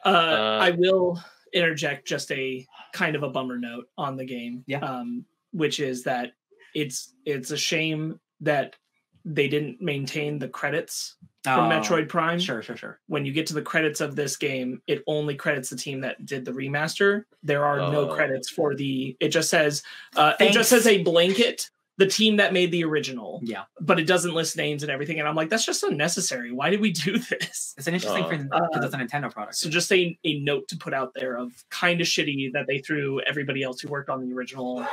Uh, 0.04 0.08
Uh, 0.08 0.58
I 0.62 0.70
will 0.70 1.20
interject 1.52 2.06
just 2.06 2.30
a 2.32 2.64
kind 2.92 3.16
of 3.16 3.22
a 3.22 3.28
bummer 3.30 3.58
note 3.58 3.86
on 3.98 4.16
the 4.16 4.24
game. 4.24 4.62
Yeah. 4.66 4.78
Um, 4.80 5.24
which 5.52 5.80
is 5.80 6.02
that 6.04 6.32
it's 6.74 7.14
it's 7.24 7.50
a 7.50 7.56
shame 7.56 8.20
that 8.40 8.76
they 9.24 9.48
didn't 9.48 9.80
maintain 9.80 10.38
the 10.38 10.48
credits 10.48 11.16
from 11.44 11.66
Oh, 11.66 11.70
Metroid 11.74 12.08
Prime. 12.08 12.38
sure 12.38 12.60
sure 12.62 12.76
sure 12.76 13.00
When 13.06 13.24
you 13.24 13.32
get 13.32 13.46
to 13.48 13.54
the 13.54 13.62
credits 13.62 14.00
of 14.02 14.14
this 14.16 14.36
game, 14.36 14.82
it 14.86 15.02
only 15.06 15.34
credits 15.36 15.70
the 15.70 15.76
team 15.76 16.00
that 16.02 16.26
did 16.26 16.44
the 16.44 16.52
remaster. 16.52 17.24
There 17.42 17.64
are 17.64 17.78
no 17.90 18.10
Oh. 18.10 18.14
credits 18.14 18.50
for 18.50 18.74
the. 18.74 19.16
It 19.20 19.28
just 19.30 19.48
says 19.48 19.82
uh, 20.16 20.34
it 20.38 20.52
just 20.52 20.68
says 20.70 20.86
a 20.86 21.02
blanket. 21.02 21.70
The 21.96 22.06
team 22.08 22.36
that 22.38 22.52
made 22.52 22.72
the 22.72 22.82
original, 22.84 23.40
yeah 23.44 23.64
but 23.80 24.00
it 24.00 24.06
doesn't 24.06 24.34
list 24.34 24.56
names 24.56 24.82
and 24.82 24.90
everything. 24.90 25.20
And 25.20 25.28
I'm 25.28 25.36
like, 25.36 25.48
that's 25.48 25.64
just 25.64 25.82
unnecessary. 25.84 26.50
Why 26.50 26.70
did 26.70 26.80
we 26.80 26.90
do 26.90 27.18
this? 27.30 27.74
it's 27.78 27.86
an 27.86 27.94
interesting 27.94 28.24
Uh, 28.24 28.28
thing 28.28 28.48
uh, 28.52 28.60
because 28.72 28.84
it's 28.86 28.94
a 28.94 28.98
nintendo 28.98 29.30
product 29.30 29.54
So 29.56 29.70
just 29.70 29.92
a, 29.92 30.18
a 30.24 30.40
note 30.40 30.66
to 30.68 30.76
put 30.76 30.92
out 30.92 31.12
there 31.14 31.36
of 31.36 31.52
kind 31.70 32.00
of 32.00 32.06
shitty 32.08 32.52
that 32.54 32.66
they 32.66 32.78
threw 32.78 33.20
everybody 33.20 33.62
else 33.62 33.80
who 33.80 33.88
worked 33.88 34.10
on 34.10 34.26
the 34.26 34.34
original 34.34 34.84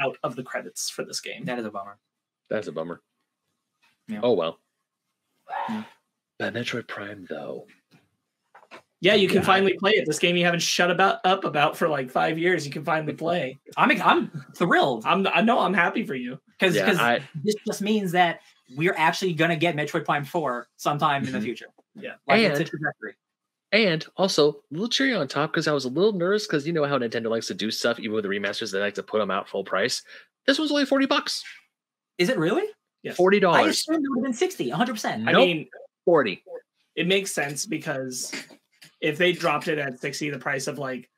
out 0.00 0.16
of 0.22 0.36
the 0.36 0.42
credits 0.42 0.88
for 0.88 1.04
this 1.04 1.20
game. 1.20 1.44
that 1.44 1.58
is 1.58 1.64
a 1.66 1.70
bummer 1.70 1.98
That's 2.48 2.66
a 2.68 2.72
bummer. 2.72 3.02
Yeah. 4.08 4.20
Oh 4.22 4.32
well. 4.32 4.58
Yeah. 5.68 5.84
But 6.38 6.54
Metroid 6.54 6.86
Prime 6.88 7.26
though. 7.28 7.66
Yeah, 9.00 9.14
you 9.14 9.28
can 9.28 9.36
Yeah. 9.38 9.42
finally 9.44 9.74
play 9.78 9.92
it. 9.92 10.06
This 10.06 10.18
game 10.18 10.36
you 10.36 10.44
haven't 10.44 10.60
shut 10.60 10.90
about 10.90 11.20
up 11.24 11.44
about 11.44 11.76
for 11.76 11.88
like 11.88 12.10
five 12.10 12.36
years. 12.38 12.66
You 12.66 12.72
can 12.72 12.84
finally 12.84 13.12
play. 13.14 13.58
i'm 13.76 13.90
i'm 14.02 14.44
thrilled 14.56 15.04
I'm 15.06 15.26
I 15.28 15.40
know 15.42 15.60
I'm 15.60 15.74
happy 15.74 16.04
for 16.04 16.14
you. 16.16 16.40
because 16.58 16.74
Yeah, 16.74 17.20
this 17.44 17.54
just 17.66 17.80
means 17.82 18.12
that 18.12 18.40
we're 18.76 18.94
actually 18.96 19.32
going 19.34 19.50
to 19.50 19.56
get 19.56 19.76
Metroid 19.76 20.04
Prime 20.04 20.24
4 20.24 20.66
sometime 20.76 21.24
in 21.24 21.32
the 21.32 21.38
Mhm. 21.38 21.42
future. 21.42 21.66
Yeah. 21.94 22.14
Like 22.26 22.40
it's 22.40 22.58
a 22.58 22.62
And- 22.62 22.70
trajectory. 22.70 23.14
and 23.72 24.06
also 24.16 24.50
a 24.50 24.54
little 24.72 24.88
cherry 24.88 25.14
on 25.14 25.28
top 25.28 25.52
because 25.52 25.68
I 25.68 25.72
was 25.72 25.84
a 25.84 25.88
little 25.88 26.12
nervous 26.12 26.46
because 26.46 26.66
you 26.66 26.72
know 26.72 26.84
how 26.84 26.98
Nintendo 26.98 27.30
likes 27.30 27.46
to 27.48 27.54
do 27.54 27.70
stuff 27.70 27.98
even 28.00 28.12
with 28.14 28.24
the 28.24 28.28
remasters 28.30 28.72
they 28.72 28.80
like 28.80 28.94
to 28.94 29.02
put 29.02 29.18
them 29.18 29.30
out 29.30 29.48
full 29.48 29.62
price. 29.64 30.02
This 30.46 30.58
one's 30.58 30.70
only 30.72 30.86
forty 30.86 31.06
bucks, 31.06 31.44
Is 32.18 32.28
it 32.30 32.36
really? 32.38 32.64
Yes. 33.04 33.14
forty 33.16 33.38
dollars. 33.38 33.56
I 33.58 33.60
dollars. 33.62 33.78
assumed 33.78 34.04
it 34.04 34.08
would 34.10 34.18
have 34.18 34.24
been 34.24 34.32
60, 34.34 34.70
100%. 34.70 35.28
I 35.28 35.32
mean, 35.34 35.68
40. 36.04 36.42
It 36.96 37.06
makes 37.06 37.30
sense 37.32 37.64
because 37.64 38.32
if 39.00 39.18
they 39.18 39.32
dropped 39.32 39.68
it 39.68 39.78
at 39.78 40.00
60, 40.00 40.30
the 40.30 40.38
price 40.38 40.66
of 40.66 40.78
like 40.78 41.08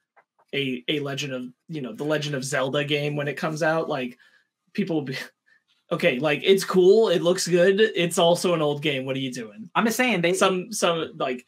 a 0.54 0.84
a 0.88 1.00
Legend 1.00 1.32
of 1.32 1.44
you 1.68 1.80
know 1.80 1.92
the 1.92 2.04
Legend 2.04 2.34
of 2.34 2.44
Zelda 2.44 2.84
game 2.84 3.16
when 3.16 3.28
it 3.28 3.36
comes 3.36 3.62
out, 3.62 3.88
like 3.88 4.18
people 4.72 4.96
will 4.96 5.02
be 5.02 5.16
okay. 5.92 6.18
Like 6.18 6.40
it's 6.44 6.64
cool, 6.64 7.08
it 7.08 7.22
looks 7.22 7.46
good. 7.46 7.80
It's 7.80 8.18
also 8.18 8.54
an 8.54 8.62
old 8.62 8.82
game. 8.82 9.04
What 9.06 9.16
are 9.16 9.20
you 9.20 9.32
doing? 9.32 9.70
I'm 9.74 9.84
just 9.84 9.96
saying 9.96 10.20
they 10.22 10.34
Some 10.34 10.72
some 10.72 11.12
like 11.16 11.44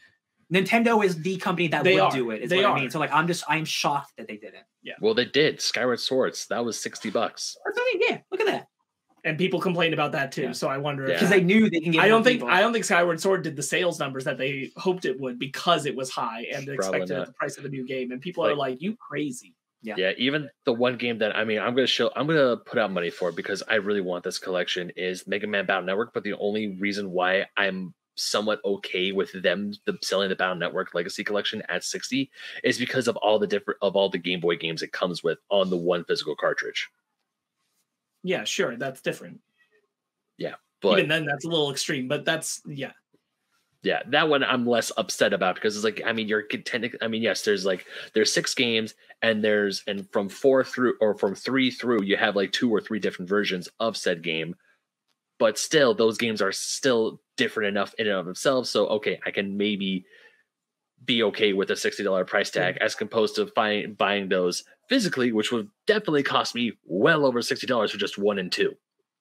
Nintendo 0.53 1.03
is 1.05 1.21
the 1.23 1.37
company 1.39 1.69
that 1.69 1.83
They 1.83 1.95
will 1.97 2.03
are. 2.03 2.11
do 2.12 2.31
it. 2.31 2.43
Is 2.43 2.51
They 2.51 2.57
what 2.59 2.67
are. 2.67 2.77
I 2.77 2.81
mean. 2.81 2.91
So 2.91 2.99
like 2.99 3.12
I'm 3.12 3.27
just 3.27 3.45
I'm 3.49 3.65
shocked 3.65 4.12
that 4.19 4.29
they 4.29 4.37
didn't. 4.37 4.65
Yeah. 4.83 4.95
Well, 5.01 5.15
they 5.15 5.25
did. 5.25 5.61
Skyward 5.61 6.01
Swords. 6.01 6.47
That 6.49 6.65
was 6.65 6.79
60 6.81 7.11
bucks. 7.11 7.57
That's 7.65 7.77
what 7.79 7.83
I 7.85 7.99
mean, 7.99 8.03
Yeah, 8.11 8.19
look 8.31 8.41
at 8.41 8.47
that. 8.47 8.67
And 9.25 9.38
people 9.38 9.61
complain 9.61 9.93
about 9.93 10.12
that 10.12 10.33
too. 10.33 10.43
Yeah. 10.43 10.52
So 10.52 10.69
I 10.69 10.79
wonder. 10.79 11.07
Yeah. 11.07 11.14
Because 11.14 11.31
they 11.31 11.41
knew 11.43 11.71
they 11.71 11.81
can 11.81 11.93
get. 11.93 12.02
I 12.02 12.09
don't 12.09 12.25
think 12.25 12.41
people. 12.41 12.52
I 12.52 12.61
don't 12.61 12.73
think 12.73 12.85
Skyward 12.85 13.21
Sword 13.21 13.43
did 13.43 13.57
the 13.57 13.62
sales 13.62 13.99
numbers 13.99 14.25
that 14.25 14.38
they 14.38 14.71
hoped 14.76 15.05
it 15.05 15.19
would 15.21 15.38
because 15.38 15.87
it 15.87 15.95
was 15.95 16.11
high 16.11 16.47
and 16.52 16.67
Probably 16.67 16.75
expected 16.75 17.11
not. 17.14 17.21
at 17.23 17.26
the 17.29 17.33
price 17.35 17.59
of 17.59 17.64
a 17.64 17.69
new 17.69 17.87
game. 17.87 18.11
And 18.12 18.21
people 18.21 18.45
are 18.45 18.55
Like- 18.55 18.73
like, 18.73 18.83
"You 18.83 18.97
crazy?" 18.97 19.55
Yeah. 19.85 19.95
Yeah, 19.99 20.12
even 20.17 20.49
the 20.64 20.73
one 20.73 20.97
game 20.97 21.19
that 21.19 21.35
I 21.37 21.45
mean, 21.45 21.59
I'm 21.59 21.75
gonna 21.75 21.88
show, 21.88 22.11
I'm 22.14 22.26
gonna 22.29 22.57
put 22.57 22.79
out 22.79 22.93
money 22.93 23.11
for 23.11 23.33
because 23.33 23.62
I 23.69 23.75
really 23.76 24.00
want 24.00 24.23
this 24.23 24.38
collection 24.38 24.91
is 24.97 25.26
Mega 25.26 25.47
Man 25.49 25.67
Battle 25.67 25.83
Network. 25.85 26.12
But 26.14 26.23
the 26.23 26.35
only 26.35 26.76
reason 26.76 27.11
why 27.11 27.47
I'm 27.57 27.93
somewhat 28.14 28.61
okay 28.64 29.11
with 29.11 29.33
them 29.43 29.73
the, 29.87 29.97
selling 30.02 30.29
the 30.29 30.37
Battle 30.37 30.55
Network 30.55 30.95
Legacy 30.95 31.25
Collection 31.25 31.62
at 31.69 31.83
60 31.83 32.31
is 32.62 32.79
because 32.79 33.09
of 33.09 33.17
all 33.17 33.38
the 33.38 33.47
different 33.47 33.79
of 33.83 33.97
all 33.97 34.09
the 34.11 34.19
Game 34.19 34.38
Boy 34.38 34.57
games 34.57 34.83
it 34.83 34.93
comes 34.93 35.25
with 35.25 35.38
on 35.49 35.71
the 35.71 35.76
one 35.76 36.05
physical 36.05 36.37
cartridge. 36.37 36.88
Yeah, 38.23 38.45
sure, 38.45 38.76
that's 38.76 39.00
different. 39.00 39.41
Yeah, 40.38 40.55
but 40.81 40.99
Even 40.99 41.09
then, 41.09 41.26
that's 41.26 41.45
a 41.45 41.49
little 41.49 41.71
extreme. 41.71 42.09
But 42.09 42.25
that's 42.25 42.62
yeah, 42.67 42.93
yeah, 43.83 44.02
that 44.11 44.29
one 44.29 44.45
I'm 44.45 44.64
less 44.64 44.93
upset 44.97 45.33
about 45.33 45.57
because 45.57 45.75
it's 45.75 45.85
like 45.85 46.02
I 46.07 46.12
mean 46.12 46.29
you're 46.29 46.43
contending. 46.43 46.93
I 47.00 47.09
mean 47.09 47.23
yes, 47.23 47.43
there's 47.43 47.67
like 47.67 47.87
there's 48.14 48.33
six 48.33 48.55
games 48.55 48.95
and 49.23 49.43
there's 49.43 49.83
and 49.88 50.09
from 50.12 50.29
four 50.29 50.62
through 50.62 50.95
or 51.00 51.14
from 51.17 51.35
three 51.35 51.71
through 51.71 52.02
you 52.05 52.17
have 52.17 52.37
like 52.37 52.52
two 52.52 52.71
or 52.71 52.81
three 52.81 53.00
different 53.00 53.29
versions 53.29 53.69
of 53.81 53.97
said 53.97 54.23
game, 54.23 54.55
but 55.38 55.59
still 55.59 55.95
those 55.95 56.17
games 56.17 56.41
are 56.41 56.52
still 56.52 57.21
different 57.37 57.69
enough 57.69 57.93
in 57.99 58.07
and 58.07 58.17
of 58.17 58.25
themselves. 58.25 58.71
So 58.71 58.87
okay, 58.87 59.19
I 59.26 59.33
can 59.33 59.57
maybe 59.57 60.05
be 61.05 61.23
okay 61.25 61.53
with 61.53 61.71
a 61.71 61.77
sixty 61.77 62.03
dollar 62.03 62.25
price 62.25 62.51
tag 62.51 62.79
as 62.81 62.97
opposed 63.01 63.37
to 63.37 63.47
buying 63.57 63.95
buying 63.95 64.29
those 64.29 64.65
physically, 64.89 65.33
which 65.33 65.53
would 65.53 65.69
definitely 65.87 66.23
cost 66.23 66.55
me 66.55 66.73
well 66.85 67.25
over 67.25 67.43
sixty 67.43 67.67
dollars 67.67 67.91
for 67.91 67.99
just 67.99 68.19
one 68.19 68.39
and 68.39 68.53
two. 68.53 68.75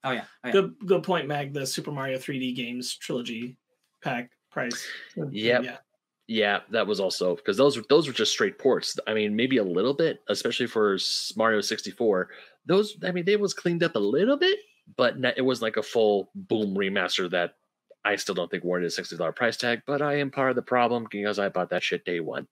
Oh 0.04 0.12
yeah. 0.12 0.24
Oh, 0.44 0.48
yeah. 0.48 0.52
good 0.52 0.76
good 0.86 1.04
point, 1.04 1.28
Mag. 1.28 1.54
The 1.54 1.66
Super 1.66 1.92
Mario 1.92 2.18
3D 2.18 2.56
games 2.56 2.96
trilogy 2.96 3.58
pack 4.02 4.32
price. 4.52 4.88
Yep. 5.16 5.64
Yeah, 5.64 5.78
Yeah, 6.28 6.60
that 6.72 6.88
was 6.88 7.00
also 7.00 7.36
because 7.36 7.58
those 7.58 7.78
were 7.78 7.84
those 7.90 8.08
were 8.08 8.14
just 8.14 8.32
straight 8.32 8.58
ports. 8.58 8.98
I 9.08 9.14
mean, 9.14 9.36
maybe 9.36 9.58
a 9.58 9.64
little 9.64 9.94
bit, 9.94 10.22
especially 10.30 10.68
for 10.68 10.98
Mario 11.36 11.62
64. 11.62 12.30
Those, 12.66 12.96
I 13.04 13.12
mean, 13.12 13.26
they 13.26 13.38
was 13.38 13.54
cleaned 13.54 13.84
up 13.84 13.96
a 13.96 14.00
little 14.00 14.38
bit, 14.38 14.60
but 14.96 15.20
not, 15.20 15.38
it 15.38 15.42
wasn't 15.42 15.64
like 15.64 15.78
a 15.78 15.84
full 15.84 16.30
boom 16.36 16.76
remaster 16.76 17.30
that 17.32 17.56
I 18.04 18.16
still 18.16 18.36
don't 18.36 18.50
think 18.50 18.64
warranted 18.64 18.88
a 18.88 18.92
sixty 18.92 19.18
dollar 19.18 19.32
price 19.32 19.58
tag. 19.58 19.82
But 19.86 20.02
I 20.02 20.16
am 20.20 20.32
part 20.32 20.50
of 20.50 20.56
the 20.56 20.62
problem 20.62 21.08
because 21.12 21.40
I 21.40 21.50
bought 21.50 21.70
that 21.70 21.84
shit 21.84 22.06
day 22.06 22.20
one. 22.20 22.48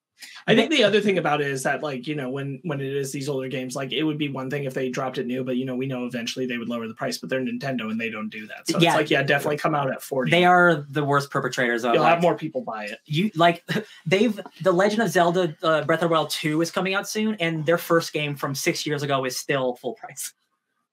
I 0.48 0.54
think 0.54 0.70
the 0.70 0.84
other 0.84 1.00
thing 1.00 1.18
about 1.18 1.40
it 1.40 1.48
is 1.48 1.64
that 1.64 1.82
like 1.82 2.06
you 2.06 2.14
know 2.14 2.30
when 2.30 2.60
when 2.64 2.82
it 2.82 2.94
is 2.94 3.14
these 3.14 3.30
older 3.30 3.48
games, 3.48 3.74
like 3.74 3.94
it 3.94 4.04
would 4.04 4.18
be 4.18 4.28
one 4.28 4.50
thing 4.50 4.66
if 4.66 4.74
they 4.74 4.90
dropped 4.90 5.18
it 5.18 5.26
new, 5.26 5.46
but 5.46 5.56
you 5.56 5.66
know 5.66 5.76
we 5.76 5.86
know 5.86 6.06
eventually 6.06 6.46
they 6.46 6.58
would 6.58 6.68
lower 6.68 6.88
the 6.90 6.94
price. 6.94 7.18
But 7.18 7.30
they're 7.30 7.40
Nintendo 7.40 7.90
and 7.90 8.00
they 8.00 8.10
don't 8.10 8.30
do 8.30 8.46
that. 8.48 8.68
So 8.70 8.80
Yeah. 8.80 8.90
it's 8.90 8.98
like 8.98 9.10
yeah, 9.10 9.24
definitely 9.24 9.58
come 9.58 9.76
out 9.76 9.90
at 9.90 10.02
40. 10.02 10.30
They 10.30 10.44
are 10.44 10.86
the 10.90 11.06
worst 11.06 11.30
perpetrators 11.32 11.86
of. 11.86 11.94
You'll 11.94 12.04
like, 12.04 12.16
have 12.16 12.22
more 12.22 12.36
people 12.36 12.62
buy 12.62 12.86
it. 12.86 13.00
you 13.06 13.32
like 13.36 13.64
they've 14.06 14.38
the 14.62 14.74
Legend 14.74 15.04
of 15.04 15.10
Zelda 15.10 15.56
uh, 15.64 15.84
Breath 15.84 16.02
of 16.04 16.10
the 16.10 16.14
Wild 16.14 16.32
2 16.32 16.62
is 16.62 16.70
coming 16.70 16.94
out 16.96 17.08
soon, 17.08 17.36
and 17.40 17.66
their 17.66 17.78
first 17.78 18.12
game 18.12 18.36
from 18.36 18.54
six 18.56 18.86
years 18.86 19.04
ago 19.04 19.24
is 19.24 19.38
still 19.38 19.78
full 19.78 19.94
price. 19.94 20.34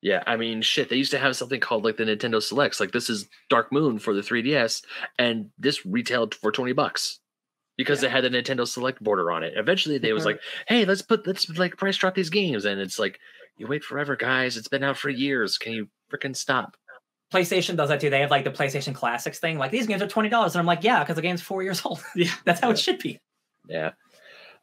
Yeah, 0.07 0.23
I 0.25 0.37
mean, 0.37 0.63
shit. 0.63 0.89
They 0.89 0.95
used 0.95 1.11
to 1.11 1.19
have 1.19 1.35
something 1.35 1.59
called 1.59 1.83
like 1.85 1.97
the 1.97 2.05
Nintendo 2.05 2.41
Selects. 2.41 2.79
Like 2.79 2.93
this 2.93 3.11
is 3.11 3.29
Dark 3.49 3.73
Moon 3.73 3.99
for 3.99 4.15
the 4.15 4.21
3DS, 4.21 4.85
and 5.19 5.51
this 5.59 5.85
retailed 5.85 6.37
for 6.37 6.53
twenty 6.53 6.73
bucks 6.73 7.19
because 7.77 8.05
it 8.05 8.13
had 8.13 8.23
the 8.23 8.29
Nintendo 8.31 8.69
Select 8.69 9.03
border 9.03 9.33
on 9.33 9.43
it. 9.43 9.55
Eventually, 9.57 9.99
they 9.99 10.13
was 10.13 10.23
Mhm. 10.23 10.27
like, 10.27 10.41
"Hey, 10.69 10.85
let's 10.85 11.03
put 11.03 11.27
let's 11.27 11.49
like 11.59 11.77
price 11.77 11.97
drop 11.97 12.15
these 12.15 12.31
games," 12.31 12.65
and 12.67 12.81
it's 12.81 13.01
like, 13.01 13.19
you 13.59 13.67
wait 13.67 13.83
forever, 13.83 14.15
guys. 14.15 14.57
It's 14.57 14.69
been 14.69 14.85
out 14.85 14.97
for 14.97 15.11
years. 15.11 15.59
Can 15.59 15.73
you 15.73 15.89
freaking 16.13 16.37
stop? 16.37 16.77
PlayStation 17.35 17.75
does 17.77 17.89
that 17.89 17.99
too. 18.01 18.09
They 18.09 18.21
have 18.21 18.31
like 18.31 18.45
the 18.45 18.53
PlayStation 18.53 18.95
Classics 18.95 19.41
thing. 19.41 19.59
Like 19.59 19.73
these 19.73 19.89
games 19.89 20.03
are 20.03 20.07
twenty 20.07 20.29
dollars, 20.29 20.55
and 20.55 20.61
I'm 20.61 20.67
like, 20.67 20.85
yeah, 20.85 21.01
because 21.03 21.17
the 21.17 21.23
game's 21.23 21.43
four 21.43 21.65
years 21.65 21.83
old. 21.85 22.01
Yeah, 22.15 22.31
That's 22.45 22.61
how 22.61 22.71
it 22.71 22.79
should 22.79 23.01
be. 23.01 23.19
Yeah. 23.69 23.91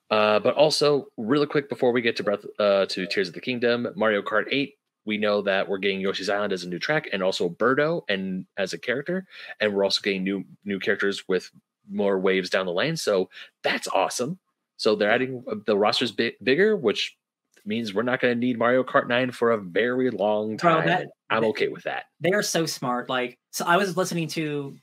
Uh, 0.10 0.40
but 0.40 0.56
also, 0.56 1.08
really 1.18 1.48
quick 1.48 1.68
before 1.68 1.92
we 1.92 2.02
get 2.02 2.16
to 2.16 2.24
Breath 2.24 2.46
uh, 2.60 2.86
to 2.86 3.08
Tears 3.08 3.28
of 3.28 3.34
the 3.34 3.42
Kingdom, 3.42 3.88
Mario 3.98 4.22
Kart 4.22 4.46
8. 4.50 4.76
We 5.06 5.18
know 5.18 5.42
that 5.42 5.68
we're 5.68 5.80
getting 5.80 6.02
Yoshi's 6.02 6.30
Island 6.30 6.54
as 6.54 6.64
a 6.64 6.70
new 6.70 6.80
track, 6.80 7.10
and 7.12 7.22
also 7.22 7.50
Birdo 7.50 8.04
and 8.08 8.46
as 8.58 8.74
a 8.74 8.78
character, 8.78 9.26
and 9.60 9.74
we're 9.74 9.84
also 9.84 10.02
getting 10.02 10.24
new 10.24 10.46
new 10.64 10.80
characters 10.80 11.28
with 11.28 11.52
more 11.90 12.20
waves 12.20 12.50
down 12.50 12.66
the 12.66 12.72
lane. 12.72 12.96
So 12.96 13.30
that's 13.64 13.88
awesome. 13.90 14.40
So 14.78 14.96
they're 14.96 15.12
adding 15.12 15.44
uh, 15.50 15.56
the 15.66 15.78
roster's 15.78 16.12
big, 16.12 16.36
bigger, 16.44 16.76
which 16.76 17.18
means 17.66 17.94
we're 17.94 18.04
not 18.04 18.20
going 18.20 18.34
to 18.34 18.40
need 18.40 18.58
Mario 18.58 18.84
Kart 18.84 19.08
9 19.08 19.32
for 19.32 19.52
a 19.52 19.58
very 19.58 20.10
long 20.10 20.58
Bro, 20.58 20.76
time. 20.78 20.88
that- 20.88 21.08
I'm 21.30 21.46
okay 21.46 21.68
with 21.68 21.84
that. 21.84 22.06
They 22.20 22.32
are 22.32 22.44
so 22.44 22.66
smart. 22.66 23.10
Like, 23.10 23.40
so 23.52 23.66
I 23.66 23.78
was 23.78 23.98
listening 23.98 24.28
to, 24.30 24.78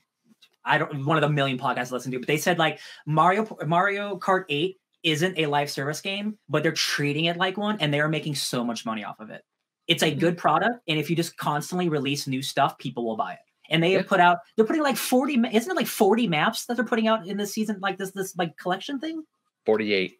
I 0.65 0.77
don't 0.77 1.05
one 1.05 1.17
of 1.17 1.21
the 1.21 1.29
million 1.29 1.57
podcasts 1.57 1.91
I 1.91 1.95
listen 1.95 2.11
to, 2.11 2.19
but 2.19 2.27
they 2.27 2.37
said 2.37 2.59
like 2.59 2.79
Mario 3.05 3.47
Mario 3.65 4.17
Kart 4.17 4.43
Eight 4.49 4.77
isn't 5.01 5.39
a 5.39 5.45
live 5.47 5.71
service 5.71 6.01
game, 6.01 6.37
but 6.49 6.61
they're 6.61 6.71
treating 6.73 7.25
it 7.25 7.37
like 7.37 7.57
one, 7.57 7.77
and 7.79 7.93
they 7.93 7.99
are 7.99 8.09
making 8.09 8.35
so 8.35 8.63
much 8.63 8.85
money 8.85 9.03
off 9.03 9.19
of 9.19 9.29
it. 9.29 9.43
It's 9.91 10.03
a 10.03 10.13
good 10.13 10.37
product, 10.37 10.79
and 10.87 10.99
if 10.99 11.09
you 11.09 11.15
just 11.15 11.37
constantly 11.37 11.89
release 11.89 12.27
new 12.27 12.41
stuff, 12.41 12.77
people 12.77 13.05
will 13.05 13.17
buy 13.17 13.33
it. 13.33 13.39
And 13.69 13.81
they 13.81 13.91
have 13.93 14.07
put 14.07 14.19
out, 14.19 14.39
they're 14.55 14.65
putting 14.65 14.83
like 14.83 14.97
forty, 14.97 15.37
ma- 15.37 15.49
isn't 15.51 15.71
it 15.71 15.75
like 15.75 15.87
forty 15.87 16.27
maps 16.27 16.65
that 16.65 16.75
they're 16.75 16.85
putting 16.85 17.07
out 17.07 17.27
in 17.27 17.37
this 17.37 17.53
season, 17.53 17.79
like 17.81 17.97
this 17.97 18.11
this 18.11 18.35
like 18.37 18.57
collection 18.57 18.99
thing? 18.99 19.23
48. 19.65 20.17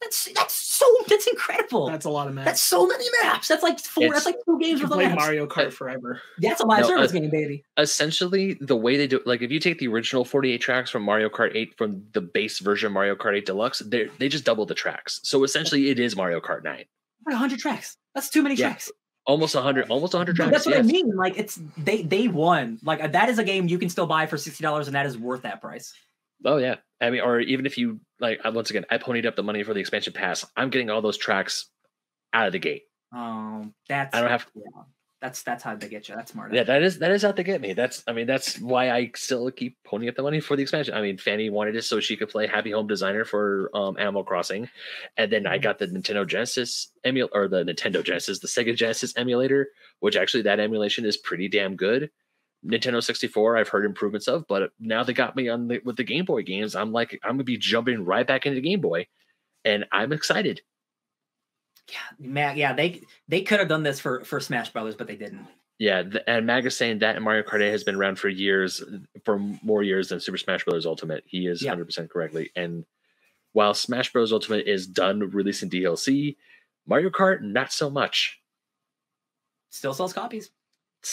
That's 0.00 0.28
that's 0.34 0.54
so 0.54 0.84
that's 1.08 1.26
incredible. 1.26 1.86
That's, 1.86 1.94
that's 1.96 2.04
a 2.06 2.10
lot 2.10 2.28
of 2.28 2.34
maps. 2.34 2.44
That's 2.46 2.60
so 2.62 2.86
many 2.86 3.04
maps. 3.22 3.48
That's 3.48 3.62
like 3.62 3.78
four. 3.80 4.04
It's- 4.04 4.24
that's 4.24 4.26
like 4.26 4.36
two 4.44 4.58
games 4.58 4.80
can 4.80 4.88
worth 4.90 4.98
of 4.98 5.02
play 5.02 5.06
maps. 5.08 5.16
Mario 5.22 5.46
Kart 5.46 5.72
forever. 5.72 6.20
That's 6.38 6.60
a 6.60 6.66
live 6.66 6.80
No, 6.82 6.88
service 6.88 7.10
uh, 7.10 7.14
game, 7.20 7.30
baby. 7.30 7.64
essentially 7.78 8.54
the 8.60 8.76
way 8.76 8.96
they 8.96 9.06
do 9.06 9.20
like 9.24 9.40
if 9.42 9.50
you 9.50 9.60
take 9.60 9.78
the 9.78 9.88
original 9.88 10.24
48 10.24 10.58
tracks 10.60 10.90
from 10.90 11.02
Mario 11.04 11.28
Kart 11.28 11.52
8 11.54 11.76
from 11.78 12.04
the 12.12 12.20
base 12.20 12.58
version 12.58 12.88
of 12.88 12.92
Mario 12.92 13.14
Kart 13.14 13.36
8 13.36 13.46
Deluxe, 13.46 13.78
they 13.80 14.08
they 14.18 14.28
just 14.28 14.44
double 14.44 14.66
the 14.66 14.74
tracks. 14.74 15.20
So 15.22 15.42
essentially 15.44 15.88
it 15.90 15.98
is 15.98 16.16
Mario 16.16 16.40
Kart 16.40 16.64
9. 16.64 16.84
Like 17.26 17.36
hundred 17.36 17.60
tracks. 17.60 17.96
That's 18.14 18.28
too 18.30 18.42
many 18.42 18.56
Yeah, 18.56 18.68
tracks. 18.70 18.90
Almost 19.26 19.54
100 19.54 19.88
almost 19.88 20.12
100 20.12 20.36
But 20.36 20.42
tracks. 20.42 20.52
That's 20.52 20.66
what 20.66 20.76
I 20.76 20.82
mean. 20.82 21.16
Like 21.16 21.38
it's 21.38 21.58
they 21.78 22.02
they 22.02 22.28
won. 22.28 22.78
Like 22.82 23.02
uh, 23.02 23.08
that 23.08 23.28
is 23.30 23.38
a 23.38 23.44
game 23.44 23.68
you 23.68 23.78
can 23.78 23.88
still 23.88 24.06
buy 24.06 24.26
for 24.26 24.36
sixty 24.36 24.62
dollars, 24.62 24.86
and 24.86 24.94
that 24.94 25.06
is 25.06 25.16
worth 25.16 25.42
that 25.42 25.62
price. 25.62 25.94
Oh 26.44 26.58
yeah. 26.58 26.76
I 27.00 27.10
mean 27.10 27.22
or 27.22 27.40
even 27.40 27.64
if 27.64 27.78
you 27.78 28.00
like 28.20 28.40
once 28.44 28.70
again 28.70 28.84
I 28.90 28.98
ponied 28.98 29.26
up 29.26 29.34
the 29.36 29.42
money 29.42 29.62
for 29.62 29.72
the 29.72 29.80
expansion 29.80 30.12
pass. 30.12 30.44
I'm 30.56 30.68
getting 30.68 30.90
all 30.90 31.00
those 31.00 31.16
tracks 31.16 31.70
out 32.34 32.46
of 32.46 32.52
the 32.52 32.58
gate. 32.58 32.82
Um, 33.14 33.74
that's 33.88 34.14
I 34.14 34.20
don't 34.20 34.30
have 34.30 34.46
yeah, 34.54 34.82
that's 35.24 35.42
that's 35.42 35.64
how 35.64 35.74
they 35.74 35.88
get 35.88 36.06
you. 36.06 36.14
That's 36.14 36.32
smart. 36.32 36.52
Yeah, 36.52 36.64
that 36.64 36.82
is 36.82 36.98
that 36.98 37.10
is 37.10 37.22
how 37.22 37.32
they 37.32 37.44
get 37.44 37.62
me. 37.62 37.72
That's 37.72 38.04
I 38.06 38.12
mean 38.12 38.26
that's 38.26 38.60
why 38.60 38.90
I 38.90 39.10
still 39.16 39.50
keep 39.50 39.78
ponying 39.82 40.10
up 40.10 40.16
the 40.16 40.22
money 40.22 40.38
for 40.38 40.54
the 40.54 40.60
expansion. 40.60 40.92
I 40.92 41.00
mean, 41.00 41.16
Fanny 41.16 41.48
wanted 41.48 41.76
it 41.76 41.84
so 41.84 41.98
she 41.98 42.14
could 42.14 42.28
play 42.28 42.46
Happy 42.46 42.72
Home 42.72 42.86
Designer 42.86 43.24
for 43.24 43.70
um, 43.72 43.96
Animal 43.98 44.22
Crossing, 44.22 44.68
and 45.16 45.32
then 45.32 45.46
I 45.46 45.56
got 45.56 45.78
the 45.78 45.86
Nintendo 45.86 46.26
Genesis 46.26 46.92
emul 47.06 47.30
or 47.32 47.48
the 47.48 47.64
Nintendo 47.64 48.04
Genesis, 48.04 48.40
the 48.40 48.48
Sega 48.48 48.76
Genesis 48.76 49.16
emulator, 49.16 49.68
which 50.00 50.14
actually 50.14 50.42
that 50.42 50.60
emulation 50.60 51.06
is 51.06 51.16
pretty 51.16 51.48
damn 51.48 51.74
good. 51.74 52.10
Nintendo 52.62 53.02
64, 53.02 53.56
I've 53.56 53.68
heard 53.68 53.86
improvements 53.86 54.28
of, 54.28 54.46
but 54.46 54.72
now 54.78 55.04
they 55.04 55.14
got 55.14 55.36
me 55.36 55.48
on 55.48 55.68
the 55.68 55.80
with 55.86 55.96
the 55.96 56.04
Game 56.04 56.26
Boy 56.26 56.42
games. 56.42 56.76
I'm 56.76 56.92
like, 56.92 57.18
I'm 57.24 57.32
gonna 57.32 57.44
be 57.44 57.56
jumping 57.56 58.04
right 58.04 58.26
back 58.26 58.44
into 58.44 58.60
Game 58.60 58.82
Boy, 58.82 59.06
and 59.64 59.86
I'm 59.90 60.12
excited. 60.12 60.60
Yeah, 61.90 61.98
man, 62.18 62.56
yeah. 62.56 62.72
They 62.72 63.02
they 63.28 63.42
could 63.42 63.58
have 63.60 63.68
done 63.68 63.82
this 63.82 64.00
for 64.00 64.24
for 64.24 64.40
Smash 64.40 64.70
Brothers, 64.72 64.94
but 64.96 65.06
they 65.06 65.16
didn't. 65.16 65.46
Yeah, 65.78 66.02
th- 66.04 66.24
and 66.28 66.46
Mag 66.46 66.66
is 66.66 66.76
saying 66.76 67.00
that 67.00 67.20
Mario 67.20 67.42
Kart 67.42 67.60
8 67.60 67.70
has 67.72 67.82
been 67.82 67.96
around 67.96 68.16
for 68.18 68.28
years, 68.28 68.80
for 69.24 69.38
more 69.38 69.82
years 69.82 70.08
than 70.08 70.20
Super 70.20 70.38
Smash 70.38 70.64
Bros. 70.64 70.86
Ultimate. 70.86 71.24
He 71.26 71.48
is 71.48 71.62
Yeah. 71.62 71.74
100% 71.74 72.08
correctly. 72.10 72.50
And 72.54 72.84
while 73.52 73.74
Smash 73.74 74.12
Bros. 74.12 74.32
Ultimate 74.32 74.68
is 74.68 74.86
done 74.86 75.18
releasing 75.30 75.68
DLC, 75.68 76.36
Mario 76.86 77.10
Kart, 77.10 77.42
not 77.42 77.72
so 77.72 77.90
much. 77.90 78.40
Still 79.70 79.94
sells 79.94 80.12
copies. 80.12 80.50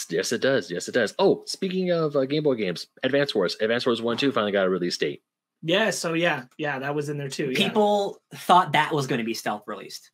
Yes, 0.10 0.32
it 0.32 0.42
does. 0.42 0.70
Yes, 0.72 0.88
it 0.88 0.94
does. 0.94 1.14
Oh, 1.20 1.44
speaking 1.48 1.92
of 1.92 2.16
uh, 2.16 2.26
Game 2.26 2.44
Boy 2.44 2.56
games, 2.56 2.88
Advance 3.04 3.34
Wars. 3.36 3.58
Advance 3.60 3.86
Wars 3.86 4.02
1 4.02 4.18
2 4.18 4.32
finally 4.32 4.52
got 4.52 4.68
a 4.68 4.70
release 4.70 4.98
date. 4.98 5.24
Yeah, 5.64 5.90
so 5.90 6.14
yeah, 6.14 6.44
yeah, 6.58 6.80
that 6.80 6.96
was 6.96 7.10
in 7.10 7.18
there 7.18 7.30
too. 7.30 7.52
yeah. 7.52 7.58
People 7.68 8.22
thought 8.36 8.74
that 8.74 8.94
was 8.94 9.08
going 9.08 9.20
to 9.20 9.26
be 9.26 9.34
stealth 9.34 9.64
released. 9.68 10.12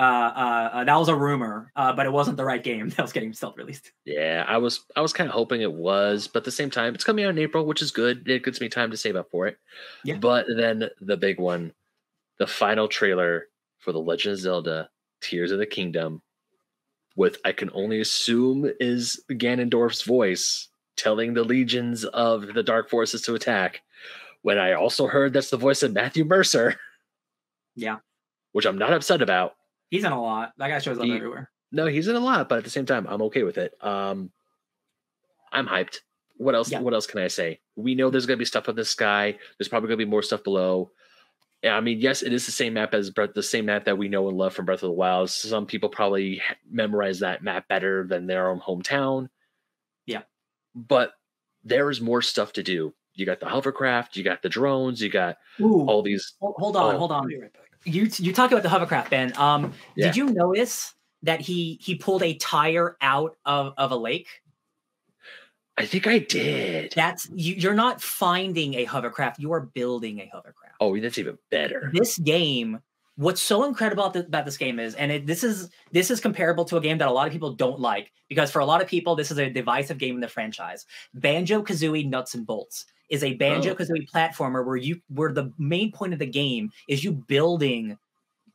Uh, 0.00 0.02
uh, 0.02 0.70
uh, 0.72 0.84
that 0.84 0.96
was 0.96 1.10
a 1.10 1.14
rumor, 1.14 1.70
uh, 1.76 1.92
but 1.92 2.06
it 2.06 2.12
wasn't 2.12 2.38
the 2.38 2.44
right 2.44 2.64
game 2.64 2.88
that 2.96 3.02
was 3.02 3.12
getting 3.12 3.34
stealth 3.34 3.58
released. 3.58 3.92
Yeah, 4.06 4.46
I 4.48 4.56
was 4.56 4.80
I 4.96 5.02
was 5.02 5.12
kind 5.12 5.28
of 5.28 5.34
hoping 5.34 5.60
it 5.60 5.72
was, 5.72 6.26
but 6.26 6.38
at 6.38 6.44
the 6.44 6.50
same 6.50 6.70
time, 6.70 6.94
it's 6.94 7.04
coming 7.04 7.26
out 7.26 7.30
in 7.30 7.38
April, 7.38 7.66
which 7.66 7.82
is 7.82 7.90
good. 7.90 8.26
It 8.26 8.42
gives 8.42 8.62
me 8.62 8.70
time 8.70 8.90
to 8.92 8.96
save 8.96 9.14
up 9.14 9.30
for 9.30 9.46
it. 9.46 9.58
Yeah. 10.02 10.16
But 10.16 10.46
then 10.56 10.88
the 11.02 11.18
big 11.18 11.38
one, 11.38 11.72
the 12.38 12.46
final 12.46 12.88
trailer 12.88 13.48
for 13.78 13.92
the 13.92 14.00
Legend 14.00 14.32
of 14.32 14.40
Zelda: 14.40 14.88
Tears 15.20 15.52
of 15.52 15.58
the 15.58 15.66
Kingdom, 15.66 16.22
with 17.14 17.36
I 17.44 17.52
can 17.52 17.68
only 17.74 18.00
assume 18.00 18.72
is 18.80 19.22
Ganondorf's 19.30 20.02
voice 20.02 20.68
telling 20.96 21.34
the 21.34 21.44
legions 21.44 22.06
of 22.06 22.54
the 22.54 22.62
dark 22.62 22.88
forces 22.88 23.20
to 23.22 23.34
attack. 23.34 23.82
When 24.40 24.56
I 24.56 24.72
also 24.72 25.08
heard 25.08 25.34
that's 25.34 25.50
the 25.50 25.58
voice 25.58 25.82
of 25.82 25.92
Matthew 25.92 26.24
Mercer. 26.24 26.76
Yeah. 27.76 27.98
Which 28.52 28.64
I'm 28.64 28.78
not 28.78 28.94
upset 28.94 29.20
about. 29.20 29.56
He's 29.90 30.04
in 30.04 30.12
a 30.12 30.20
lot. 30.20 30.52
That 30.58 30.68
guy 30.68 30.78
shows 30.78 30.98
up 30.98 31.04
He- 31.04 31.14
everywhere. 31.14 31.50
No, 31.72 31.86
he's 31.86 32.08
in 32.08 32.16
a 32.16 32.20
lot, 32.20 32.48
but 32.48 32.58
at 32.58 32.64
the 32.64 32.70
same 32.70 32.86
time, 32.86 33.06
I'm 33.08 33.22
okay 33.22 33.44
with 33.44 33.56
it. 33.58 33.72
Um, 33.80 34.32
I'm 35.52 35.66
hyped. 35.68 35.98
What 36.36 36.54
else? 36.54 36.70
Yeah. 36.70 36.80
What 36.80 36.94
else 36.94 37.06
can 37.06 37.20
I 37.20 37.28
say? 37.28 37.60
We 37.76 37.94
know 37.94 38.10
there's 38.10 38.26
gonna 38.26 38.38
be 38.38 38.44
stuff 38.44 38.64
up 38.64 38.70
in 38.70 38.76
the 38.76 38.84
sky. 38.84 39.38
There's 39.58 39.68
probably 39.68 39.88
gonna 39.88 39.98
be 39.98 40.04
more 40.04 40.22
stuff 40.22 40.42
below. 40.42 40.90
I 41.62 41.80
mean, 41.80 42.00
yes, 42.00 42.22
it 42.22 42.32
is 42.32 42.46
the 42.46 42.52
same 42.52 42.72
map 42.74 42.94
as 42.94 43.10
Breath, 43.10 43.34
the 43.34 43.42
same 43.42 43.66
map 43.66 43.84
that 43.84 43.98
we 43.98 44.08
know 44.08 44.28
and 44.28 44.38
love 44.38 44.54
from 44.54 44.64
Breath 44.64 44.82
of 44.82 44.88
the 44.88 44.92
Wild. 44.92 45.28
Some 45.30 45.66
people 45.66 45.90
probably 45.90 46.36
ha- 46.38 46.54
memorize 46.70 47.18
that 47.20 47.42
map 47.42 47.68
better 47.68 48.06
than 48.08 48.26
their 48.26 48.48
own 48.48 48.60
hometown. 48.60 49.28
Yeah. 50.06 50.22
but 50.74 51.12
there 51.62 51.90
is 51.90 52.00
more 52.00 52.22
stuff 52.22 52.54
to 52.54 52.62
do. 52.62 52.94
You 53.14 53.26
got 53.26 53.38
the 53.40 53.48
hovercraft, 53.48 54.16
you 54.16 54.24
got 54.24 54.40
the 54.42 54.48
drones, 54.48 55.02
you 55.02 55.10
got 55.10 55.36
Ooh, 55.60 55.84
all 55.86 56.00
these. 56.02 56.32
hold, 56.40 56.54
hold 56.58 56.76
on, 56.76 56.94
oh, 56.94 56.98
hold 56.98 57.12
on. 57.12 57.28
Be 57.28 57.38
right 57.38 57.52
back. 57.52 57.69
You 57.84 58.08
you 58.18 58.32
talk 58.32 58.50
about 58.52 58.62
the 58.62 58.68
hovercraft, 58.68 59.10
Ben. 59.10 59.36
Um, 59.36 59.72
Yeah. 59.94 60.06
did 60.08 60.16
you 60.16 60.26
notice 60.26 60.94
that 61.22 61.40
he 61.40 61.78
he 61.80 61.94
pulled 61.94 62.22
a 62.22 62.34
tire 62.34 62.96
out 63.00 63.36
of 63.44 63.74
of 63.76 63.90
a 63.92 63.96
lake? 63.96 64.28
I 65.76 65.86
think 65.86 66.06
I 66.06 66.18
did. 66.18 66.92
That's 66.94 67.28
you, 67.34 67.54
you're 67.54 67.74
not 67.74 68.02
finding 68.02 68.74
a 68.74 68.84
hovercraft. 68.84 69.38
You 69.40 69.52
are 69.52 69.60
building 69.60 70.20
a 70.20 70.26
hovercraft. 70.32 70.76
Oh, 70.78 70.98
that's 70.98 71.16
even 71.18 71.38
better. 71.50 71.90
this 71.94 72.18
game 72.18 72.80
what's 73.20 73.42
so 73.42 73.64
incredible 73.64 74.04
about, 74.04 74.14
th- 74.14 74.26
about 74.26 74.46
this 74.46 74.56
game 74.56 74.80
is 74.80 74.94
and 74.94 75.12
it, 75.12 75.26
this 75.26 75.44
is 75.44 75.68
this 75.92 76.10
is 76.10 76.20
comparable 76.20 76.64
to 76.64 76.78
a 76.78 76.80
game 76.80 76.96
that 76.96 77.06
a 77.06 77.10
lot 77.10 77.26
of 77.26 77.32
people 77.32 77.52
don't 77.52 77.78
like 77.78 78.12
because 78.30 78.50
for 78.50 78.60
a 78.60 78.64
lot 78.64 78.80
of 78.80 78.88
people 78.88 79.14
this 79.14 79.30
is 79.30 79.38
a 79.38 79.50
divisive 79.50 79.98
game 79.98 80.14
in 80.14 80.22
the 80.22 80.28
franchise. 80.28 80.86
Banjo 81.12 81.62
kazooie 81.62 82.08
nuts 82.08 82.34
and 82.34 82.46
bolts 82.46 82.86
is 83.10 83.22
a 83.22 83.34
banjo 83.34 83.74
kazooie 83.74 84.08
platformer 84.10 84.64
where 84.64 84.76
you 84.76 84.98
where 85.08 85.32
the 85.32 85.52
main 85.58 85.92
point 85.92 86.14
of 86.14 86.18
the 86.18 86.26
game 86.26 86.70
is 86.88 87.04
you 87.04 87.12
building 87.12 87.98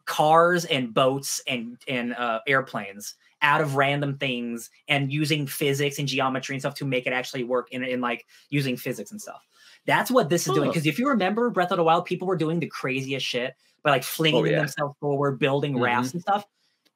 cars 0.05 0.65
and 0.65 0.95
boats 0.95 1.41
and 1.47 1.77
and 1.87 2.15
uh, 2.15 2.39
airplanes 2.47 3.13
out 3.43 3.61
of 3.61 3.75
random 3.75 4.17
things 4.17 4.71
and 4.87 5.13
using 5.13 5.45
physics 5.45 5.99
and 5.99 6.07
geometry 6.07 6.55
and 6.55 6.61
stuff 6.63 6.73
to 6.73 6.85
make 6.85 7.05
it 7.05 7.13
actually 7.13 7.43
work 7.43 7.67
in, 7.71 7.83
in 7.83 8.01
like 8.01 8.25
using 8.49 8.75
physics 8.75 9.11
and 9.11 9.21
stuff 9.21 9.45
that's 9.85 10.09
what 10.11 10.29
this 10.29 10.47
is 10.47 10.53
doing. 10.53 10.69
Because 10.69 10.85
if 10.85 10.97
you 10.99 11.07
remember 11.09 11.49
Breath 11.49 11.71
of 11.71 11.77
the 11.77 11.83
Wild, 11.83 12.05
people 12.05 12.27
were 12.27 12.37
doing 12.37 12.59
the 12.59 12.67
craziest 12.67 13.25
shit 13.25 13.55
by 13.83 13.91
like 13.91 14.03
flinging 14.03 14.41
Oh, 14.41 14.45
yeah. 14.45 14.57
themselves 14.59 14.95
forward, 14.99 15.39
building 15.39 15.73
Mhm. 15.75 15.81
rafts 15.81 16.13
and 16.13 16.21
stuff. 16.21 16.45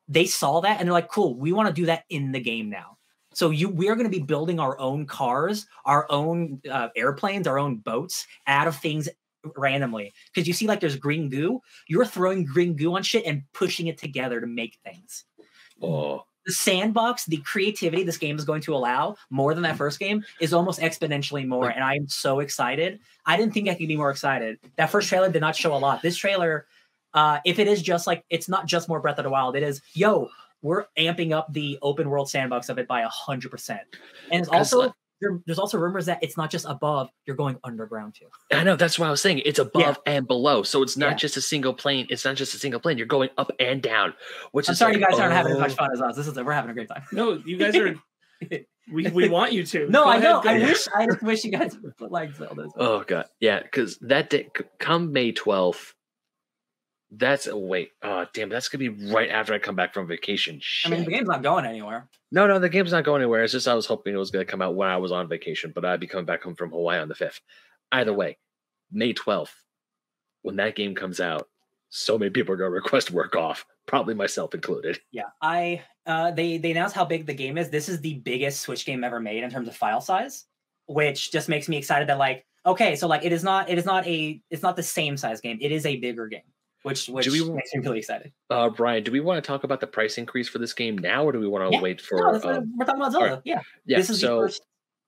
They 0.07 0.25
saw 0.25 0.59
that 0.61 0.79
and 0.79 0.87
they're 0.87 0.93
like, 0.93 1.09
cool, 1.09 1.35
we 1.35 1.51
want 1.51 1.67
to 1.67 1.73
do 1.73 1.85
that 1.85 2.03
in 2.09 2.31
the 2.31 2.39
game 2.39 2.69
now. 2.69 2.97
So 3.33 3.51
you 3.51 3.69
we 3.69 3.89
are 3.89 3.95
going 3.95 4.09
to 4.09 4.17
be 4.17 4.23
building 4.23 4.59
our 4.59 4.77
own 4.79 5.05
cars, 5.05 5.67
our 5.85 6.07
own 6.09 6.61
uh, 6.69 6.89
airplanes, 6.95 7.45
our 7.47 7.59
own 7.59 7.77
boats 7.77 8.25
out 8.47 8.67
of 8.67 8.75
things 8.75 9.07
randomly. 9.55 10.11
Because 10.33 10.47
you 10.47 10.53
see, 10.53 10.65
like 10.67 10.79
there's 10.79 10.95
green 10.95 11.29
goo, 11.29 11.61
you're 11.87 12.05
throwing 12.07 12.43
green 12.43 12.75
goo 12.75 12.95
on 12.95 13.03
shit 13.03 13.25
and 13.25 13.43
pushing 13.53 13.85
it 13.87 13.97
together 13.99 14.41
to 14.41 14.47
make 14.47 14.79
things 14.83 15.25
Oh, 15.81 16.25
the 16.49 16.53
sandbox, 16.53 17.25
the 17.25 17.37
creativity 17.37 18.01
this 18.01 18.17
game 18.17 18.35
is 18.35 18.43
going 18.43 18.61
to 18.61 18.73
allow 18.73 19.15
more 19.29 19.53
than 19.53 19.61
that 19.61 19.77
first 19.77 19.99
game 19.99 20.25
is 20.39 20.51
almost 20.51 20.79
exponentially 20.79 21.45
more. 21.45 21.69
And 21.69 21.83
I'm 21.83 22.07
so 22.07 22.39
excited. 22.39 22.99
I 23.23 23.37
didn't 23.37 23.53
think 23.53 23.69
I 23.69 23.75
could 23.75 23.87
be 23.87 23.95
more 23.95 24.09
excited. 24.09 24.57
That 24.75 24.89
first 24.89 25.09
trailer 25.09 25.29
did 25.29 25.41
not 25.41 25.55
show 25.55 25.75
a 25.75 25.77
lot. 25.77 26.01
This 26.01 26.17
trailer, 26.17 26.65
uh, 27.13 27.37
if 27.45 27.59
it 27.59 27.67
is 27.67 27.83
just 27.83 28.07
like 28.07 28.25
it's 28.31 28.49
not 28.49 28.65
just 28.65 28.89
more 28.89 28.99
Breath 28.99 29.19
of 29.19 29.25
the 29.25 29.29
Wild, 29.29 29.55
it 29.55 29.61
is 29.61 29.79
yo, 29.93 30.29
we're 30.63 30.85
amping 30.97 31.33
up 31.33 31.53
the 31.53 31.77
open 31.83 32.09
world 32.09 32.31
sandbox 32.31 32.67
of 32.67 32.79
it 32.79 32.87
by 32.87 33.01
a 33.01 33.09
hundred 33.09 33.51
percent. 33.51 33.83
And 34.31 34.41
it's 34.41 34.49
also 34.49 34.91
there's 35.45 35.59
also 35.59 35.77
rumors 35.77 36.05
that 36.05 36.19
it's 36.21 36.37
not 36.37 36.49
just 36.49 36.65
above, 36.67 37.09
you're 37.25 37.35
going 37.35 37.57
underground 37.63 38.15
too. 38.15 38.27
I 38.51 38.63
know 38.63 38.75
that's 38.75 38.97
what 38.97 39.07
I 39.07 39.11
was 39.11 39.21
saying. 39.21 39.41
It's 39.45 39.59
above 39.59 39.99
and 40.05 40.27
below, 40.27 40.63
so 40.63 40.81
it's 40.81 40.97
not 40.97 41.11
Yeah. 41.11 41.15
just 41.17 41.37
a 41.37 41.41
single 41.41 41.73
plane. 41.73 42.07
It's 42.09 42.25
not 42.25 42.35
just 42.35 42.53
a 42.53 42.57
single 42.57 42.79
plane. 42.79 42.97
You're 42.97 43.07
going 43.07 43.29
up 43.37 43.51
and 43.59 43.81
down, 43.81 44.13
which 44.51 44.69
I'm 44.69 44.73
is 44.73 44.79
sorry 44.79 44.93
like, 44.93 45.01
you 45.01 45.07
guys 45.07 45.19
aren't 45.19 45.33
having 45.33 45.51
as 45.53 45.57
oh. 45.57 45.61
much 45.61 45.73
fun 45.73 45.89
as 45.93 46.01
us. 46.01 46.15
This 46.15 46.27
is 46.27 46.35
we're 46.35 46.53
having 46.53 46.71
a 46.71 46.73
great 46.73 46.87
time. 46.87 47.03
No, 47.11 47.41
you 47.45 47.57
guys 47.57 47.75
are. 47.75 47.95
we, 48.91 49.09
we 49.09 49.29
want 49.29 49.53
you 49.53 49.65
to. 49.65 49.89
No, 49.89 50.03
Go 50.03 50.09
I 50.09 50.15
ahead, 50.17 50.23
know. 50.23 50.41
go 50.41 50.49
I 50.49 50.53
ahead. 50.53 50.67
wish 50.69 50.87
I 50.95 51.05
just 51.05 51.21
wish 51.21 51.43
you 51.43 51.51
guys 51.51 51.77
would 51.79 51.97
put 51.97 52.11
like 52.11 52.33
Zelda. 52.35 52.67
Oh 52.77 53.03
god, 53.05 53.25
yeah, 53.39 53.61
because 53.61 53.97
that 53.99 54.29
day, 54.29 54.47
come 54.79 55.11
May 55.11 55.31
twelfth. 55.31 55.93
That's 57.11 57.47
a 57.47 57.57
wait. 57.57 57.91
Oh 58.03 58.25
damn, 58.33 58.49
that's 58.49 58.69
gonna 58.69 58.89
be 58.89 59.11
right 59.11 59.29
after 59.29 59.53
I 59.53 59.59
come 59.59 59.75
back 59.75 59.93
from 59.93 60.07
vacation. 60.07 60.61
I 60.85 60.89
mean, 60.89 61.05
the 61.05 61.11
game's 61.11 61.27
not 61.27 61.41
going 61.41 61.65
anywhere. 61.65 62.07
no, 62.31 62.45
no, 62.45 62.59
the 62.59 62.69
game's 62.69 62.91
not 62.91 63.03
going 63.03 63.21
anywhere. 63.21 63.43
It's 63.43 63.53
just 63.53 63.67
I 63.67 63.73
was 63.73 63.87
hoping 63.87 64.13
it 64.13 64.17
was 64.17 64.31
gonna 64.31 64.45
come 64.45 64.61
out 64.61 64.75
when 64.75 64.89
I 64.89 64.97
was 64.97 65.11
on 65.11 65.27
vacation, 65.27 65.71
but 65.73 65.85
I'd 65.85 65.99
be 65.99 66.07
coming 66.07 66.25
back 66.25 66.43
home 66.43 66.55
from 66.55 66.69
Hawaii 66.71 66.99
on 66.99 67.07
the 67.07 67.15
fifth. 67.15 67.41
Either 67.91 68.13
way, 68.13 68.37
May 68.91 69.13
twelfth, 69.13 69.55
when 70.43 70.57
that 70.57 70.75
game 70.75 70.93
comes 70.93 71.19
out, 71.19 71.47
so 71.89 72.17
many 72.17 72.29
people 72.29 72.53
are 72.53 72.57
gonna 72.57 72.69
request 72.69 73.09
work 73.11 73.35
off, 73.35 73.65
probably 73.87 74.13
myself 74.13 74.53
included. 74.53 74.99
Yeah, 75.11 75.29
I 75.41 75.81
uh, 76.05 76.29
they 76.31 76.57
they 76.59 76.71
announced 76.71 76.95
how 76.95 77.05
big 77.05 77.25
the 77.25 77.33
game 77.33 77.57
is. 77.57 77.69
This 77.69 77.89
is 77.89 78.01
the 78.01 78.15
biggest 78.19 78.61
Switch 78.61 78.85
game 78.85 79.03
ever 79.03 79.19
made 79.19 79.43
in 79.43 79.49
terms 79.49 79.67
of 79.67 79.75
file 79.75 80.01
size, 80.01 80.45
which 80.85 81.31
just 81.31 81.49
makes 81.49 81.67
me 81.67 81.77
excited 81.77 82.07
that 82.09 82.19
like 82.19 82.45
okay, 82.65 82.95
so 82.95 83.07
like 83.07 83.25
it 83.25 83.33
is 83.33 83.43
not 83.43 83.67
it 83.67 83.79
is 83.79 83.85
not 83.85 84.05
a 84.05 84.39
it's 84.51 84.61
not 84.61 84.75
the 84.75 84.83
same 84.83 85.17
size 85.17 85.41
game. 85.41 85.57
It 85.59 85.71
is 85.71 85.87
a 85.87 85.97
bigger 85.97 86.27
game, 86.27 86.41
which 86.83 87.07
which 87.09 87.27
we- 87.27 87.43
makes 87.51 87.73
me 87.73 87.81
really 87.81 87.99
excited. 87.99 88.31
Uh, 88.49 88.69
Brian, 88.69 89.03
do 89.03 89.11
we 89.11 89.19
want 89.19 89.43
to 89.43 89.47
talk 89.47 89.63
about 89.63 89.79
the 89.81 89.87
price 89.87 90.17
increase 90.17 90.47
for 90.49 90.59
this 90.59 90.73
game 90.73 90.97
now, 90.97 91.25
or 91.25 91.31
do 91.31 91.39
we 91.39 91.47
want 91.47 91.69
to 91.69 91.75
Yeah. 91.77 91.81
wait 91.81 91.99
for? 92.01 92.17
no, 92.17 92.27
um, 92.49 92.73
we're 92.77 92.85
talking 92.85 93.01
about 93.01 93.11
Zelda. 93.11 93.25
alright. 93.27 93.41
Yeah, 93.45 93.61
yeah, 93.85 93.97
this 93.97 94.09
is 94.09 94.21
so 94.21 94.35
the 94.37 94.41
first. 94.47 94.61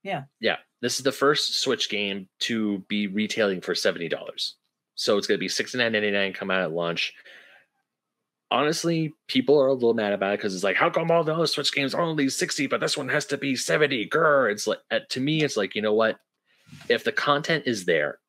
yeah, 0.03 0.23
yeah. 0.39 0.57
this 0.81 0.97
is 0.97 1.03
the 1.03 1.11
first 1.11 1.61
Switch 1.61 1.89
game 1.89 2.27
to 2.41 2.79
be 2.87 3.07
retailing 3.07 3.61
for 3.61 3.73
seventy 3.75 4.09
dollars. 4.09 4.55
So 4.95 5.17
it's 5.17 5.27
going 5.27 5.37
to 5.37 5.39
be 5.43 5.47
sixty 5.49 5.77
nine 5.77 5.93
ninety 5.93 6.11
nine 6.11 6.33
come 6.33 6.51
out 6.51 6.61
at 6.61 6.71
launch. 6.71 7.13
Honestly, 8.51 9.13
people 9.27 9.57
are 9.61 9.67
a 9.67 9.73
little 9.73 9.93
mad 9.93 10.11
about 10.11 10.33
it 10.33 10.37
because 10.39 10.53
it's 10.53 10.63
like, 10.63 10.75
how 10.75 10.89
come 10.89 11.09
all 11.09 11.23
the 11.23 11.33
other 11.33 11.47
Switch 11.47 11.71
games 11.73 11.93
are 11.93 12.01
only 12.01 12.27
sixty, 12.27 12.67
but 12.67 12.81
this 12.81 12.97
one 12.97 13.07
has 13.07 13.25
to 13.27 13.37
be 13.37 13.55
seventy? 13.55 14.05
Grr! 14.07 14.51
It's 14.51 14.67
like 14.67 14.79
uh, 14.91 14.99
to 15.09 15.21
me, 15.21 15.41
it's 15.41 15.55
like 15.55 15.73
you 15.73 15.81
know 15.81 15.93
what? 15.93 16.19
If 16.89 17.05
the 17.05 17.13
content 17.13 17.63
is 17.65 17.85
there, 17.85 18.19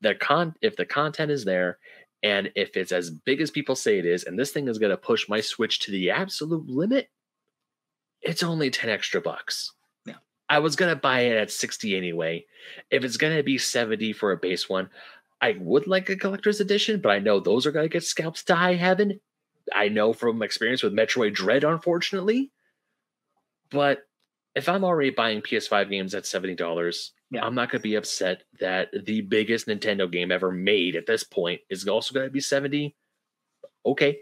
the 0.00 0.14
con 0.14 0.54
if 0.62 0.76
the 0.76 0.86
content 0.86 1.30
is 1.30 1.44
there, 1.44 1.78
and 2.22 2.50
if 2.54 2.76
it's 2.76 2.92
as 2.92 3.10
big 3.10 3.40
as 3.40 3.50
people 3.50 3.76
say 3.76 3.98
it 3.98 4.06
is, 4.06 4.24
and 4.24 4.38
this 4.38 4.50
thing 4.50 4.68
is 4.68 4.78
going 4.78 4.90
to 4.90 4.96
push 4.96 5.28
my 5.28 5.40
Switch 5.40 5.78
to 5.80 5.92
the 5.92 6.10
absolute 6.10 6.68
limit, 6.68 7.10
it's 8.22 8.42
only 8.42 8.70
10 8.70 8.90
extra 8.90 9.20
bucks. 9.20 9.72
Yeah. 10.04 10.14
I 10.48 10.58
was 10.58 10.76
going 10.76 10.92
to 10.92 11.00
buy 11.00 11.20
it 11.20 11.36
at 11.36 11.50
60 11.50 11.96
anyway. 11.96 12.44
If 12.90 13.04
it's 13.04 13.16
going 13.16 13.36
to 13.36 13.42
be 13.42 13.58
70 13.58 14.12
for 14.14 14.32
a 14.32 14.36
base 14.36 14.68
one, 14.68 14.90
I 15.40 15.56
would 15.60 15.86
like 15.86 16.08
a 16.08 16.16
collector's 16.16 16.60
edition, 16.60 17.00
but 17.00 17.10
I 17.10 17.20
know 17.20 17.38
those 17.38 17.66
are 17.66 17.72
going 17.72 17.84
to 17.84 17.92
get 17.92 18.02
scalped 18.02 18.46
to 18.48 18.56
high 18.56 18.74
heaven. 18.74 19.20
I 19.72 19.88
know 19.88 20.12
from 20.12 20.42
experience 20.42 20.82
with 20.82 20.94
Metroid 20.94 21.34
Dread, 21.34 21.62
unfortunately. 21.62 22.50
But 23.70 24.08
if 24.56 24.68
I'm 24.68 24.82
already 24.82 25.10
buying 25.10 25.42
PS5 25.42 25.90
games 25.90 26.14
at 26.14 26.24
$70, 26.24 27.10
Yeah. 27.30 27.44
I'm 27.44 27.54
not 27.54 27.70
going 27.70 27.80
to 27.80 27.82
be 27.82 27.94
upset 27.96 28.44
that 28.60 28.88
the 29.04 29.20
biggest 29.20 29.66
Nintendo 29.66 30.10
game 30.10 30.32
ever 30.32 30.50
made 30.50 30.96
at 30.96 31.06
this 31.06 31.24
point 31.24 31.60
is 31.68 31.86
also 31.86 32.14
going 32.14 32.26
to 32.26 32.32
be 32.32 32.40
70. 32.40 32.96
Okay. 33.84 34.18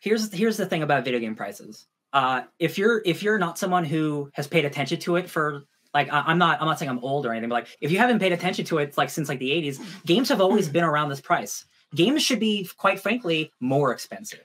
here's 0.00 0.32
here's 0.32 0.56
the 0.56 0.66
thing 0.66 0.82
about 0.82 1.04
video 1.04 1.20
game 1.20 1.34
prices. 1.34 1.86
Uh, 2.12 2.42
if 2.58 2.76
you're 2.78 3.02
if 3.04 3.22
you're 3.22 3.38
not 3.38 3.58
someone 3.58 3.84
who 3.84 4.30
has 4.34 4.46
paid 4.46 4.64
attention 4.64 4.98
to 5.00 5.16
it 5.16 5.30
for 5.30 5.62
like 5.94 6.12
I, 6.12 6.20
I'm 6.26 6.38
not 6.38 6.60
I'm 6.60 6.66
not 6.66 6.78
saying 6.78 6.90
I'm 6.90 6.98
old 7.04 7.26
or 7.26 7.32
anything, 7.32 7.48
but 7.48 7.56
like 7.56 7.78
if 7.80 7.90
you 7.90 7.98
haven't 7.98 8.18
paid 8.18 8.32
attention 8.32 8.64
to 8.66 8.78
it 8.78 8.96
like 8.96 9.10
since 9.10 9.28
like 9.28 9.38
the 9.38 9.50
80s, 9.50 9.80
games 10.06 10.28
have 10.28 10.40
always 10.40 10.68
been 10.68 10.84
around 10.84 11.08
this 11.08 11.20
price. 11.20 11.64
Games 11.94 12.22
should 12.22 12.40
be 12.40 12.68
quite 12.76 13.00
frankly 13.00 13.52
more 13.60 13.92
expensive 13.92 14.44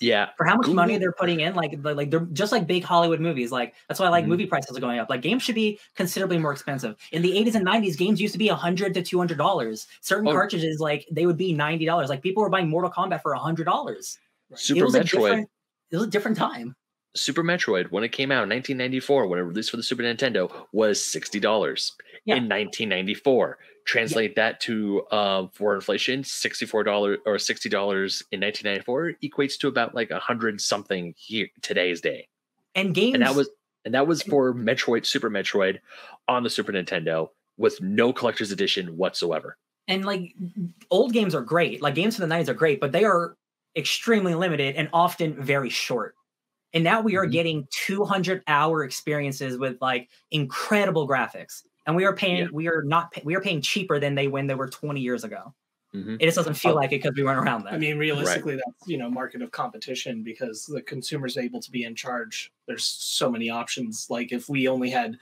Yeah. 0.00 0.28
for 0.36 0.44
how 0.46 0.56
much 0.56 0.68
money 0.68 0.96
they're 0.98 1.12
putting 1.12 1.40
in. 1.40 1.54
Like 1.54 1.72
like 1.82 1.96
like, 1.96 2.10
they're 2.10 2.26
just 2.32 2.52
like 2.52 2.66
big 2.66 2.84
Hollywood 2.84 3.20
movies. 3.20 3.50
Like 3.52 3.74
that's 3.88 3.98
why 4.00 4.08
like 4.08 4.24
Mhm. 4.24 4.28
movie 4.28 4.46
prices 4.46 4.76
are 4.76 4.80
going 4.80 4.98
up. 4.98 5.10
Like 5.10 5.22
games 5.22 5.42
should 5.42 5.54
be 5.54 5.78
considerably 5.96 6.38
more 6.38 6.52
expensive. 6.52 6.96
In 7.12 7.22
the 7.22 7.36
80s 7.36 7.54
and 7.54 7.64
90s, 7.64 7.96
games 7.96 8.20
used 8.20 8.32
to 8.34 8.38
be 8.38 8.48
100 8.48 8.94
to 8.94 9.02
200 9.02 9.38
dollars. 9.38 9.86
Certain 10.00 10.28
Oh. 10.28 10.32
cartridges 10.32 10.80
like 10.80 11.06
they 11.10 11.26
would 11.26 11.36
be 11.38 11.52
90 11.52 11.84
dollars. 11.86 12.08
Like 12.08 12.22
people 12.22 12.42
were 12.42 12.50
buying 12.50 12.68
Mortal 12.68 12.90
Kombat 12.90 13.22
for 13.22 13.32
100 13.34 13.64
dollars. 13.64 14.18
Super 14.54 14.80
it 14.80 14.84
was 14.84 14.94
a 14.94 15.00
Metroid. 15.00 15.04
different 15.10 15.48
it 15.90 15.96
was 15.96 16.06
a 16.06 16.10
different 16.10 16.36
time. 16.36 16.74
Super 17.16 17.42
Metroid, 17.42 17.90
when 17.90 18.04
it 18.04 18.12
came 18.12 18.30
out 18.30 18.42
in 18.44 18.48
1994, 18.50 19.26
when 19.26 19.38
it 19.38 19.42
released 19.42 19.70
for 19.70 19.76
the 19.78 19.82
Super 19.82 20.02
Nintendo, 20.02 20.52
was 20.72 21.00
$60. 21.02 21.92
yeah. 22.26 22.36
in 22.36 22.46
1994. 22.48 23.58
Translate 23.88 24.32
yeah. 24.36 24.50
that 24.50 24.60
to 24.60 25.00
uh, 25.10 25.46
for 25.54 25.74
inflation, 25.74 26.22
$64 26.22 27.16
or 27.24 27.36
$60 27.36 27.72
in 28.30 28.40
1994 28.40 29.12
equates 29.22 29.58
to 29.60 29.68
about 29.68 29.94
like 29.94 30.10
a 30.10 30.18
hundred 30.18 30.60
something 30.60 31.14
here 31.16 31.48
today's 31.62 32.02
day. 32.02 32.28
And 32.74 32.94
games 32.94 33.14
and 33.14 33.22
that 33.22 33.34
was 33.34 33.48
and 33.86 33.94
that 33.94 34.06
was 34.06 34.22
for 34.22 34.52
Metroid 34.52 35.06
Super 35.06 35.30
Metroid 35.30 35.78
on 36.28 36.42
the 36.42 36.50
Super 36.50 36.70
Nintendo 36.70 37.30
with 37.56 37.80
no 37.80 38.12
collector's 38.12 38.52
edition 38.52 38.98
whatsoever. 38.98 39.56
And 39.88 40.04
like 40.04 40.34
old 40.90 41.14
games 41.14 41.34
are 41.34 41.40
great. 41.40 41.80
Like 41.80 41.94
games 41.94 42.16
from 42.16 42.28
the 42.28 42.34
90s 42.34 42.48
are 42.48 42.54
great, 42.54 42.80
but 42.80 42.92
they 42.92 43.04
are 43.04 43.38
extremely 43.74 44.34
limited 44.34 44.76
and 44.76 44.90
often 44.92 45.42
very 45.42 45.70
short. 45.70 46.14
And 46.74 46.84
now 46.84 47.00
we 47.00 47.16
are 47.16 47.22
mm-hmm. 47.22 47.32
getting 47.32 47.68
200 47.70 48.42
hour 48.46 48.84
experiences 48.84 49.56
with 49.56 49.78
like 49.80 50.10
incredible 50.30 51.08
graphics. 51.08 51.62
And 51.88 51.96
we 51.96 52.04
are 52.04 52.14
paying, 52.14 52.36
yeah. 52.36 52.48
we 52.52 52.68
are 52.68 52.82
not, 52.82 53.12
we 53.24 53.34
are 53.34 53.40
paying 53.40 53.62
cheaper 53.62 53.98
than 53.98 54.14
they 54.14 54.28
when 54.28 54.46
they 54.46 54.54
were 54.54 54.68
20 54.68 55.00
years 55.00 55.24
ago. 55.24 55.54
Mm-hmm. 55.94 56.16
It 56.20 56.26
just 56.26 56.36
doesn't 56.36 56.54
feel 56.54 56.74
like 56.74 56.92
it 56.92 57.02
because 57.02 57.16
we 57.16 57.24
weren't 57.24 57.38
around 57.38 57.64
that. 57.64 57.72
I 57.72 57.78
mean, 57.78 57.96
realistically, 57.96 58.56
right. 58.56 58.62
that's 58.66 58.86
you 58.86 58.98
know 58.98 59.10
market 59.10 59.40
of 59.40 59.50
competition 59.52 60.22
because 60.22 60.66
the 60.66 60.82
consumer's 60.82 61.38
able 61.38 61.62
to 61.62 61.70
be 61.70 61.84
in 61.84 61.94
charge. 61.94 62.52
There's 62.66 62.84
so 62.84 63.30
many 63.30 63.48
options. 63.48 64.06
Like 64.10 64.30
if 64.30 64.50
we 64.50 64.68
only 64.68 64.90
had 64.90 65.16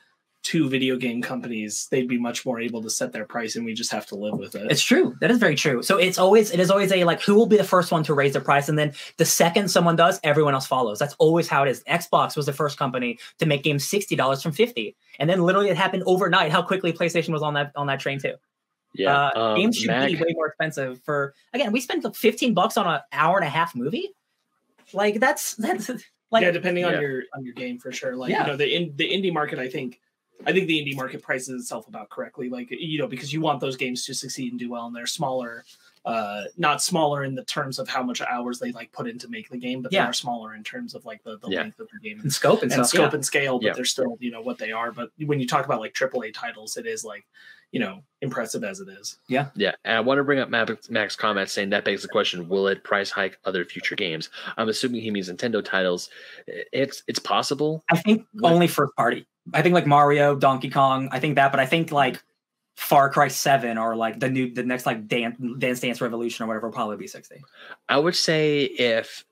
two 0.47 0.69
video 0.69 0.97
game 0.97 1.21
companies, 1.21 1.89
they'd 1.91 2.07
be 2.07 2.19
much 2.19 2.47
more 2.47 2.61
able 2.61 2.81
to 2.81 2.89
set 2.89 3.13
their 3.13 3.25
price, 3.25 3.57
and 3.57 3.67
we 3.67 3.75
just 3.75 3.91
have 3.91 4.07
to 4.07 4.15
live 4.15 4.39
with 4.39 4.55
it. 4.55 4.71
It's 4.71 4.83
true. 4.83 5.17
That 5.21 5.33
is 5.33 5.39
very 5.39 5.57
true. 5.57 5.83
So 5.83 5.99
it's 5.99 6.19
always 6.19 6.53
it 6.53 6.61
is 6.61 6.71
always 6.71 6.93
a 6.93 7.03
like 7.03 7.21
who 7.21 7.35
will 7.35 7.47
be 7.47 7.57
the 7.57 7.65
first 7.65 7.91
one 7.91 8.05
to 8.05 8.15
raise 8.15 8.33
their 8.33 8.43
price, 8.43 8.69
and 8.69 8.79
then 8.79 8.93
the 9.17 9.25
second 9.25 9.73
someone 9.73 9.97
does, 9.97 10.21
everyone 10.23 10.55
else 10.55 10.67
follows. 10.67 11.01
That's 11.01 11.17
always 11.19 11.49
how 11.49 11.65
it 11.65 11.71
is. 11.71 11.83
Xbox 11.91 12.37
was 12.37 12.47
the 12.47 12.53
first 12.53 12.79
company 12.79 13.19
to 13.39 13.47
make 13.47 13.65
games 13.65 13.85
sixty 13.89 14.15
dollars 14.15 14.41
from 14.41 14.53
fifty, 14.53 14.95
and 15.19 15.29
then 15.29 15.43
literally 15.43 15.69
it 15.69 15.77
happened 15.77 16.05
overnight. 16.07 16.53
How 16.53 16.63
quickly 16.63 16.93
PlayStation 16.93 17.31
was 17.31 17.43
on 17.43 17.55
that 17.55 17.73
on 17.75 17.89
that 17.89 17.99
train 17.99 18.21
too. 18.21 18.35
Yeah, 18.95 19.31
uh, 19.35 19.41
um, 19.41 19.57
games 19.57 19.79
should 19.79 19.89
Mac... 19.89 20.07
be 20.07 20.15
way 20.15 20.33
more 20.35 20.47
expensive. 20.47 21.03
For 21.03 21.35
again, 21.53 21.73
we 21.73 21.81
spent 21.81 22.05
like 22.05 22.15
fifteen 22.15 22.55
bucks 22.55 22.77
on 22.77 22.87
an 22.87 23.01
hour 23.13 23.37
and 23.37 23.47
a 23.47 23.51
half 23.51 23.75
movie. 23.75 24.11
Like 24.93 25.19
that's 25.19 25.57
that's 25.57 25.91
like 26.31 26.45
yeah, 26.45 26.53
depending 26.53 26.85
yeah. 26.85 26.95
on 26.95 27.03
your 27.03 27.23
on 27.35 27.45
your 27.45 27.55
game 27.55 27.81
for 27.81 27.91
sure. 27.91 28.15
Like 28.15 28.31
yeah. 28.31 28.43
you 28.43 28.47
know 28.47 28.57
the 28.57 28.73
in 28.73 28.95
the 28.95 29.11
indie 29.11 29.33
market, 29.33 29.59
I 29.59 29.69
think 29.69 30.01
I 30.44 30.53
think 30.53 30.66
the 30.66 30.79
indie 30.79 30.96
market 30.96 31.22
prices 31.22 31.61
itself 31.61 31.88
about 31.88 32.11
correctly. 32.11 32.49
Like 32.51 32.68
you 32.70 32.99
know, 32.99 33.07
because 33.07 33.33
you 33.33 33.40
want 33.40 33.61
those 33.61 33.77
games 33.77 34.05
to 34.07 34.14
succeed 34.14 34.53
and 34.53 34.59
do 34.59 34.70
well, 34.70 34.87
and 34.87 34.94
they're 34.94 35.07
smaller, 35.07 35.64
uh, 36.05 36.42
not 36.57 36.83
smaller 36.83 37.25
in 37.25 37.35
the 37.35 37.44
terms 37.44 37.79
of 37.79 37.88
how 37.88 38.03
much 38.03 38.20
hours 38.20 38.59
they 38.59 38.72
like 38.72 38.92
put 38.92 39.09
in 39.09 39.18
to 39.18 39.29
make 39.29 39.49
the 39.49 39.57
game, 39.57 39.83
but 39.83 39.92
yeah. 39.92 40.03
they 40.03 40.09
are 40.11 40.12
smaller 40.12 40.55
in 40.55 40.62
terms 40.62 40.94
of 40.94 41.05
like 41.05 41.22
the, 41.25 41.38
the 41.38 41.49
yeah. 41.49 41.62
length 41.62 41.81
of 41.81 41.88
the 41.92 42.09
game 42.09 42.20
and 42.20 42.33
scope 42.33 42.62
and, 42.62 42.70
and 42.70 42.72
stuff, 42.72 42.88
scope 42.88 43.12
yeah. 43.12 43.14
and 43.14 43.25
scale. 43.25 43.59
But 43.59 43.75
they're 43.77 43.85
still 43.85 44.16
you 44.20 44.31
know 44.31 44.42
what 44.42 44.59
they 44.59 44.72
are. 44.72 44.92
But 44.92 45.11
when 45.25 45.40
you 45.40 45.46
talk 45.46 45.64
about 45.64 45.81
like 45.81 45.94
AAA 45.94 46.35
titles, 46.35 46.77
it 46.77 46.87
is 46.87 47.05
like 47.05 47.25
you 47.72 47.81
know 47.81 48.03
impressive 48.20 48.62
as 48.62 48.81
it 48.81 48.88
is. 48.88 49.16
Yeah, 49.29 49.49
yeah. 49.55 49.72
And 49.85 49.96
I 49.96 50.01
want 50.01 50.18
to 50.18 50.25
bring 50.25 50.38
up 50.38 50.51
Mac's 50.51 51.16
comment 51.16 51.49
saying 51.49 51.70
that 51.70 51.85
begs 51.85 52.03
the 52.03 52.09
question: 52.09 52.49
Will 52.49 52.68
it 52.68 52.85
price 52.85 53.11
hike 53.11 53.38
other 53.44 53.64
future 53.64 53.96
games? 53.96 54.29
I'm 54.59 54.68
assuming 54.68 55.01
he 55.01 55.11
means 55.11 55.31
Nintendo 55.31 55.64
titles. 55.64 56.11
It's 56.46 57.03
it's 57.09 57.18
possible. 57.18 57.85
I 57.90 57.96
think 57.96 58.27
only 58.42 58.68
first 58.68 58.94
party. 58.96 59.27
I 59.53 59.63
think 59.63 59.75
like 59.75 59.87
Mario, 59.87 60.35
Donkey 60.35 60.71
Kong. 60.71 61.09
I 61.13 61.21
think 61.21 61.37
that, 61.37 61.53
but 61.53 61.61
I 61.61 61.67
think 61.67 61.93
like 61.93 62.23
Far 62.77 63.11
Cry 63.11 63.29
Seven 63.29 63.79
or 63.79 63.97
like 63.97 64.21
the 64.21 64.29
new 64.29 64.53
the 64.53 64.63
next 64.63 64.87
like 64.87 65.09
Dance 65.09 65.37
Dance 65.59 65.81
Dance 65.81 66.01
Revolution 66.01 66.45
or 66.45 66.49
whatever 66.49 66.69
will 66.69 66.75
probably 66.75 66.97
be 66.97 67.07
sixty. 67.07 67.43
I 67.89 67.99
would 67.99 68.17
say 68.17 68.65
if 68.65 69.25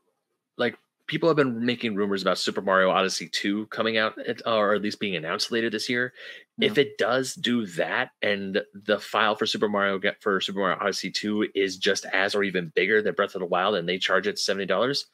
like 0.57 0.79
people 1.07 1.29
have 1.29 1.37
been 1.37 1.64
making 1.64 1.94
rumors 1.94 2.22
about 2.22 2.38
Super 2.38 2.62
Mario 2.62 2.90
Odyssey 2.90 3.29
2 3.29 3.66
coming 3.66 3.98
out 3.98 4.18
or 4.46 4.74
at 4.74 4.83
least 4.83 5.00
being 5.00 5.16
announced 5.16 5.53
later 5.53 5.68
this 5.68 5.88
year. 5.88 6.12
Yeah. 6.57 6.68
If 6.70 6.79
it 6.79 6.96
does 6.96 7.35
do 7.35 7.66
that 7.66 8.11
and 8.22 8.62
the 8.72 8.98
file 8.98 9.35
for 9.35 9.44
Super 9.44 9.68
Mario 9.68 9.98
get 9.98 10.22
for 10.22 10.40
Super 10.40 10.61
Mario 10.61 10.79
Odyssey 10.81 11.11
2 11.11 11.48
is 11.55 11.77
just 11.77 12.07
as 12.07 12.35
or 12.35 12.42
even 12.42 12.72
bigger 12.74 13.03
than 13.03 13.14
Breath 13.14 13.35
of 13.35 13.40
the 13.40 13.46
Wild 13.46 13.74
and 13.74 13.88
they 13.88 13.98
charge 13.98 14.27
it 14.27 14.37
$70, 14.37 15.05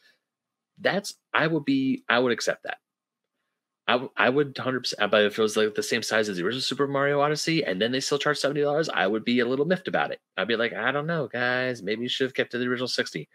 that's 0.79 1.15
I 1.35 1.47
would 1.47 1.65
be 1.65 2.05
I 2.09 2.19
would 2.19 2.33
accept 2.33 2.63
that. 2.65 2.79
I, 3.89 4.09
I 4.17 4.29
would 4.29 4.55
100%, 4.55 5.11
but 5.11 5.25
if 5.25 5.39
it 5.39 5.43
was 5.43 5.57
like 5.57 5.75
the 5.75 5.83
same 5.83 6.03
size 6.03 6.29
as 6.29 6.37
the 6.37 6.45
original 6.45 6.61
Super 6.61 6.87
Mario 6.87 7.21
Odyssey 7.21 7.65
and 7.65 7.81
then 7.81 7.91
they 7.91 8.01
still 8.01 8.19
charge 8.19 8.39
$70, 8.39 8.89
I 8.95 9.07
would 9.07 9.25
be 9.25 9.41
a 9.41 9.47
little 9.47 9.65
miffed 9.65 9.89
about 9.89 10.13
it. 10.13 10.21
I'd 10.37 10.47
be 10.47 10.57
like, 10.57 10.73
I 10.73 10.93
don't 10.93 11.07
know, 11.07 11.27
guys, 11.27 11.83
maybe 11.83 12.03
you 12.03 12.09
should 12.09 12.27
have 12.27 12.35
kept 12.35 12.53
to 12.53 12.59
the 12.59 12.67
original 12.67 12.87
60. 12.87 13.29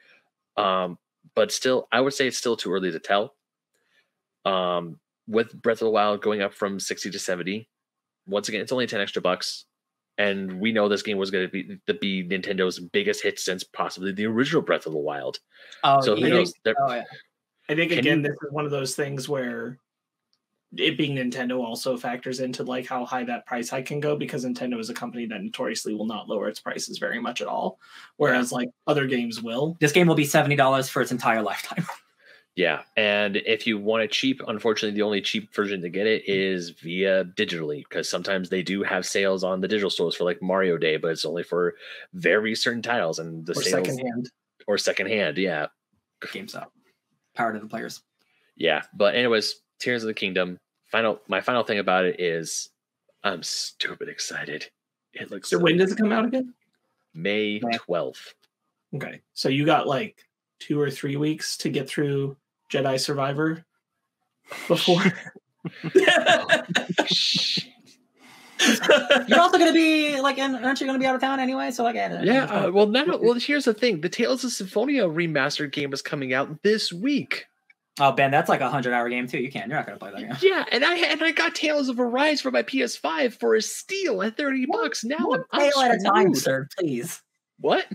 Um, 0.56 0.98
but 1.34 1.52
still, 1.52 1.88
I 1.92 2.00
would 2.00 2.14
say 2.14 2.28
it's 2.28 2.38
still 2.38 2.56
too 2.56 2.72
early 2.72 2.92
to 2.92 3.00
tell. 3.00 3.36
Um, 4.46 5.00
with 5.28 5.60
Breath 5.60 5.82
of 5.82 5.88
the 5.88 5.92
Wild 5.92 6.22
going 6.22 6.42
up 6.42 6.54
from 6.54 6.80
60 6.80 7.12
to 7.12 7.20
70, 7.20 7.68
once 8.28 8.48
again, 8.48 8.62
it's 8.62 8.72
only 8.72 8.88
10 8.88 9.02
extra 9.02 9.22
bucks. 9.22 9.66
And 10.18 10.62
we 10.62 10.72
know 10.72 10.88
this 10.88 11.02
game 11.02 11.18
was 11.18 11.32
going 11.32 11.46
to 11.46 11.52
be 11.52 11.78
to 11.88 11.94
be 11.94 12.24
Nintendo's 12.24 12.80
biggest 12.80 13.22
hit 13.22 13.38
since 13.38 13.66
possibly 13.66 14.14
the 14.14 14.26
original 14.26 14.62
Breath 14.62 14.86
of 14.86 14.94
the 14.94 14.98
Wild. 14.98 15.40
Oh, 15.84 16.00
so 16.00 16.16
who 16.16 16.30
knows? 16.30 16.54
Oh, 16.66 16.94
yeah. 16.94 17.04
I 17.68 17.76
think 17.76 17.92
again, 17.92 18.18
you, 18.18 18.24
this 18.24 18.32
is 18.32 18.52
one 18.52 18.64
of 18.64 18.72
those 18.72 18.96
things 18.96 19.28
where 19.28 19.80
it 20.78 20.98
being 20.98 21.16
Nintendo 21.16 21.64
also 21.64 21.98
factors 21.98 22.40
into 22.40 22.64
like 22.64 22.88
how 22.88 23.06
high 23.06 23.24
that 23.24 23.46
price 23.46 23.70
hike 23.70 23.86
can 23.86 24.00
go 24.00 24.16
because 24.16 24.46
Nintendo 24.46 24.80
is 24.80 24.90
a 24.90 24.94
company 24.94 25.26
that 25.26 25.42
notoriously 25.42 25.94
will 25.94 26.06
not 26.06 26.28
lower 26.28 26.48
its 26.48 26.60
prices 26.60 26.98
very 26.98 27.20
much 27.20 27.42
at 27.42 27.48
all, 27.48 27.80
whereas 28.18 28.52
like 28.52 28.70
other 28.88 29.08
games 29.08 29.42
will. 29.42 29.78
This 29.80 29.92
game 29.92 30.08
will 30.08 30.16
be 30.16 30.26
seventy 30.26 30.56
dollars 30.56 30.90
for 30.90 31.02
its 31.02 31.12
entire 31.12 31.42
lifetime. 31.42 31.86
Yeah, 32.56 32.84
and 32.96 33.36
if 33.36 33.68
you 33.68 33.78
want 33.78 34.04
it 34.04 34.12
cheap, 34.14 34.42
unfortunately, 34.48 34.96
the 34.96 35.04
only 35.04 35.20
cheap 35.20 35.54
version 35.54 35.82
to 35.82 35.90
get 35.90 36.08
it 36.08 36.24
mm-hmm. 36.24 36.32
is 36.32 36.70
via 36.70 37.26
digitally 37.26 37.84
because 37.84 38.08
sometimes 38.08 38.48
they 38.48 38.64
do 38.64 38.82
have 38.82 39.06
sales 39.06 39.44
on 39.44 39.60
the 39.60 39.68
digital 39.68 39.90
stores 39.90 40.16
for 40.16 40.24
like 40.24 40.42
Mario 40.42 40.78
Day, 40.78 40.96
but 40.96 41.12
it's 41.12 41.26
only 41.26 41.44
for 41.44 41.76
very 42.14 42.56
certain 42.56 42.82
titles 42.82 43.20
and 43.20 43.46
the 43.46 43.52
or 43.52 43.62
sales 43.62 43.86
secondhand 43.86 44.30
or 44.68 44.78
secondhand. 44.78 45.38
Yeah, 45.38 45.68
games 46.32 46.54
GameStop, 46.54 46.68
power 47.36 47.52
to 47.52 47.60
the 47.60 47.68
players. 47.68 48.02
Yeah, 48.56 48.84
but 48.94 49.16
anyways, 49.16 49.56
Tears 49.80 50.04
of 50.04 50.08
the 50.08 50.14
Kingdom. 50.14 50.58
Final, 50.96 51.20
my 51.28 51.42
final 51.42 51.62
thing 51.64 51.80
about 51.80 52.06
it 52.06 52.22
is, 52.22 52.70
I'm 53.22 53.44
stupid 53.44 54.08
excited. 54.08 54.70
It 55.12 55.30
looks. 55.30 55.50
So, 55.50 55.58
so 55.58 55.64
when 55.64 55.76
does 55.76 55.92
it 55.92 55.98
come 55.98 56.14
out 56.14 56.24
again? 56.24 56.54
May 57.14 57.60
twelfth. 57.60 58.34
Okay, 58.96 59.20
so 59.34 59.50
you 59.50 59.66
got 59.66 59.88
like 59.88 60.26
two 60.60 60.80
or 60.80 60.90
three 60.90 61.18
weeks 61.18 61.58
to 61.58 61.70
get 61.70 61.90
through 61.90 62.38
Jedi 62.72 62.98
Survivor 62.98 63.66
before. 64.70 65.04
You're 69.28 69.42
also 69.42 69.58
going 69.58 69.68
to 69.68 69.74
be 69.74 70.22
like, 70.22 70.38
aren't 70.40 70.80
you 70.80 70.88
going 70.88 70.98
to 70.98 71.04
be 71.04 71.08
out 71.08 71.16
of 71.16 71.20
town 71.20 71.42
anyway? 71.42 71.72
So 71.72 71.84
like, 71.84 71.96
yeah. 71.96 72.46
Uh, 72.46 72.72
well, 72.72 72.88
now, 72.88 73.18
well, 73.18 73.34
here's 73.34 73.66
the 73.66 73.74
thing: 73.74 74.00
the 74.00 74.08
Tales 74.08 74.46
of 74.46 74.54
Symphonia 74.54 75.10
remastered 75.10 75.74
game 75.74 75.92
is 75.92 76.02
coming 76.02 76.34
out 76.34 76.64
this 76.64 76.94
week. 76.94 77.48
Oh, 78.00 78.12
Ben, 78.12 78.30
that's 78.30 78.50
like 78.50 78.60
a 78.60 78.70
hundred 78.70 78.94
hour 78.94 79.08
game 79.08 79.28
too. 79.28 79.40
You 79.40 79.50
can't. 79.50 79.68
You're 79.68 79.78
not 79.78 79.86
gonna 79.86 79.98
play 79.98 80.12
that 80.12 80.20
game. 80.20 80.38
Yeah, 80.42 80.66
and 80.72 80.84
I 80.84 80.98
and 80.98 81.24
I 81.24 81.32
got 81.32 81.56
Tales 81.56 81.88
of 81.88 82.00
Arise 82.00 82.42
for 82.42 82.52
my 82.52 82.64
PS5 82.64 83.40
for 83.40 83.56
a 83.56 83.62
steal 83.62 84.22
at 84.22 84.36
thirty 84.36 84.66
bucks. 84.66 85.04
Now 85.06 85.18
one 85.20 85.44
I'm, 85.52 85.62
tale 85.62 85.80
I'm 85.80 85.92
at 85.92 86.02
a 86.02 86.04
time, 86.04 86.36
sir. 86.36 86.68
Please. 86.78 87.22
What? 87.60 87.86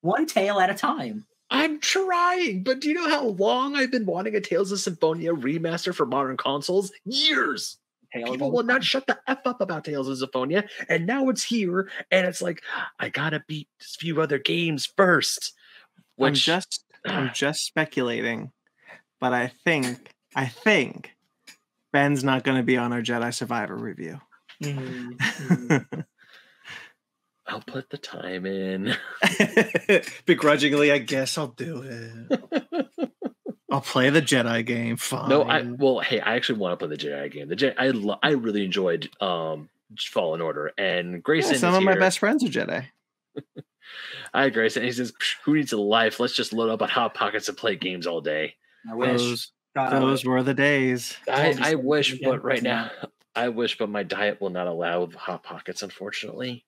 One 0.00 0.26
tail 0.26 0.58
at 0.58 0.70
a 0.70 0.74
time. 0.74 1.24
I'm 1.50 1.78
trying, 1.78 2.64
but 2.64 2.80
do 2.80 2.88
you 2.88 2.94
know 2.94 3.08
how 3.08 3.26
long 3.26 3.76
I've 3.76 3.92
been 3.92 4.06
wanting 4.06 4.34
a 4.34 4.40
Tales 4.40 4.72
of 4.72 4.80
Symphonia 4.80 5.32
remaster 5.32 5.94
for 5.94 6.04
modern 6.04 6.36
consoles? 6.36 6.90
Years. 7.04 7.78
Tales 8.12 8.30
People 8.30 8.50
will 8.50 8.64
not 8.64 8.82
shut 8.82 9.06
the 9.06 9.18
f 9.28 9.46
up 9.46 9.60
about 9.60 9.84
Tales 9.84 10.08
of 10.08 10.18
Symphonia, 10.18 10.64
and 10.88 11.06
now 11.06 11.28
it's 11.28 11.44
here, 11.44 11.90
and 12.10 12.26
it's 12.26 12.42
like 12.42 12.62
I 12.98 13.08
gotta 13.08 13.44
beat 13.46 13.68
a 13.80 13.84
few 13.84 14.20
other 14.20 14.38
games 14.38 14.84
first. 14.96 15.52
Which, 16.16 16.48
I'm 16.48 16.60
just, 16.60 16.84
I'm 17.04 17.30
just 17.34 17.64
speculating 17.64 18.50
but 19.24 19.32
I 19.32 19.46
think 19.64 20.10
I 20.36 20.44
think 20.44 21.16
Ben's 21.94 22.22
not 22.22 22.44
going 22.44 22.58
to 22.58 22.62
be 22.62 22.76
on 22.76 22.92
our 22.92 23.00
Jedi 23.00 23.32
Survivor 23.32 23.74
review. 23.74 24.20
Mm-hmm. 24.62 26.00
I'll 27.46 27.62
put 27.62 27.88
the 27.88 27.96
time 27.96 28.44
in. 28.44 28.94
Begrudgingly, 30.26 30.92
I 30.92 30.98
guess 30.98 31.38
I'll 31.38 31.54
do 31.56 32.28
it. 32.28 33.10
I'll 33.72 33.80
play 33.80 34.10
the 34.10 34.20
Jedi 34.20 34.66
game. 34.66 34.98
Fine. 34.98 35.30
No, 35.30 35.44
I 35.44 35.62
well, 35.62 36.00
hey, 36.00 36.20
I 36.20 36.36
actually 36.36 36.58
want 36.58 36.78
to 36.78 36.86
play 36.86 36.94
the 36.94 37.02
Jedi 37.02 37.32
game. 37.32 37.48
The 37.48 37.56
Jedi, 37.56 37.74
I 37.78 37.88
lo- 37.92 38.18
I 38.22 38.32
really 38.32 38.62
enjoyed 38.62 39.08
um 39.22 39.70
Fallen 39.98 40.42
Order 40.42 40.72
and 40.76 41.22
Grayson. 41.22 41.52
Yeah, 41.52 41.60
some 41.60 41.74
of 41.74 41.80
here. 41.80 41.94
my 41.94 41.98
best 41.98 42.18
friends 42.18 42.44
are 42.44 42.48
Jedi. 42.48 42.84
Hi, 44.34 44.50
Grayson. 44.50 44.82
He 44.82 44.92
says, 44.92 45.14
"Who 45.46 45.54
needs 45.54 45.72
a 45.72 45.78
life? 45.78 46.20
Let's 46.20 46.34
just 46.34 46.52
load 46.52 46.68
up 46.68 46.82
on 46.82 46.90
hot 46.90 47.14
pockets 47.14 47.48
and 47.48 47.56
play 47.56 47.74
games 47.74 48.06
all 48.06 48.20
day." 48.20 48.56
I 48.90 48.94
wish. 48.94 49.20
Those, 49.20 49.52
those 49.74 50.24
were 50.24 50.42
the 50.42 50.54
days. 50.54 51.16
I, 51.28 51.56
I 51.60 51.74
wish, 51.74 52.20
but 52.20 52.44
right 52.44 52.62
now, 52.62 52.90
I 53.34 53.48
wish, 53.48 53.76
but 53.78 53.88
my 53.88 54.02
diet 54.02 54.40
will 54.40 54.50
not 54.50 54.66
allow 54.66 55.08
hot 55.08 55.42
pockets, 55.42 55.82
unfortunately. 55.82 56.64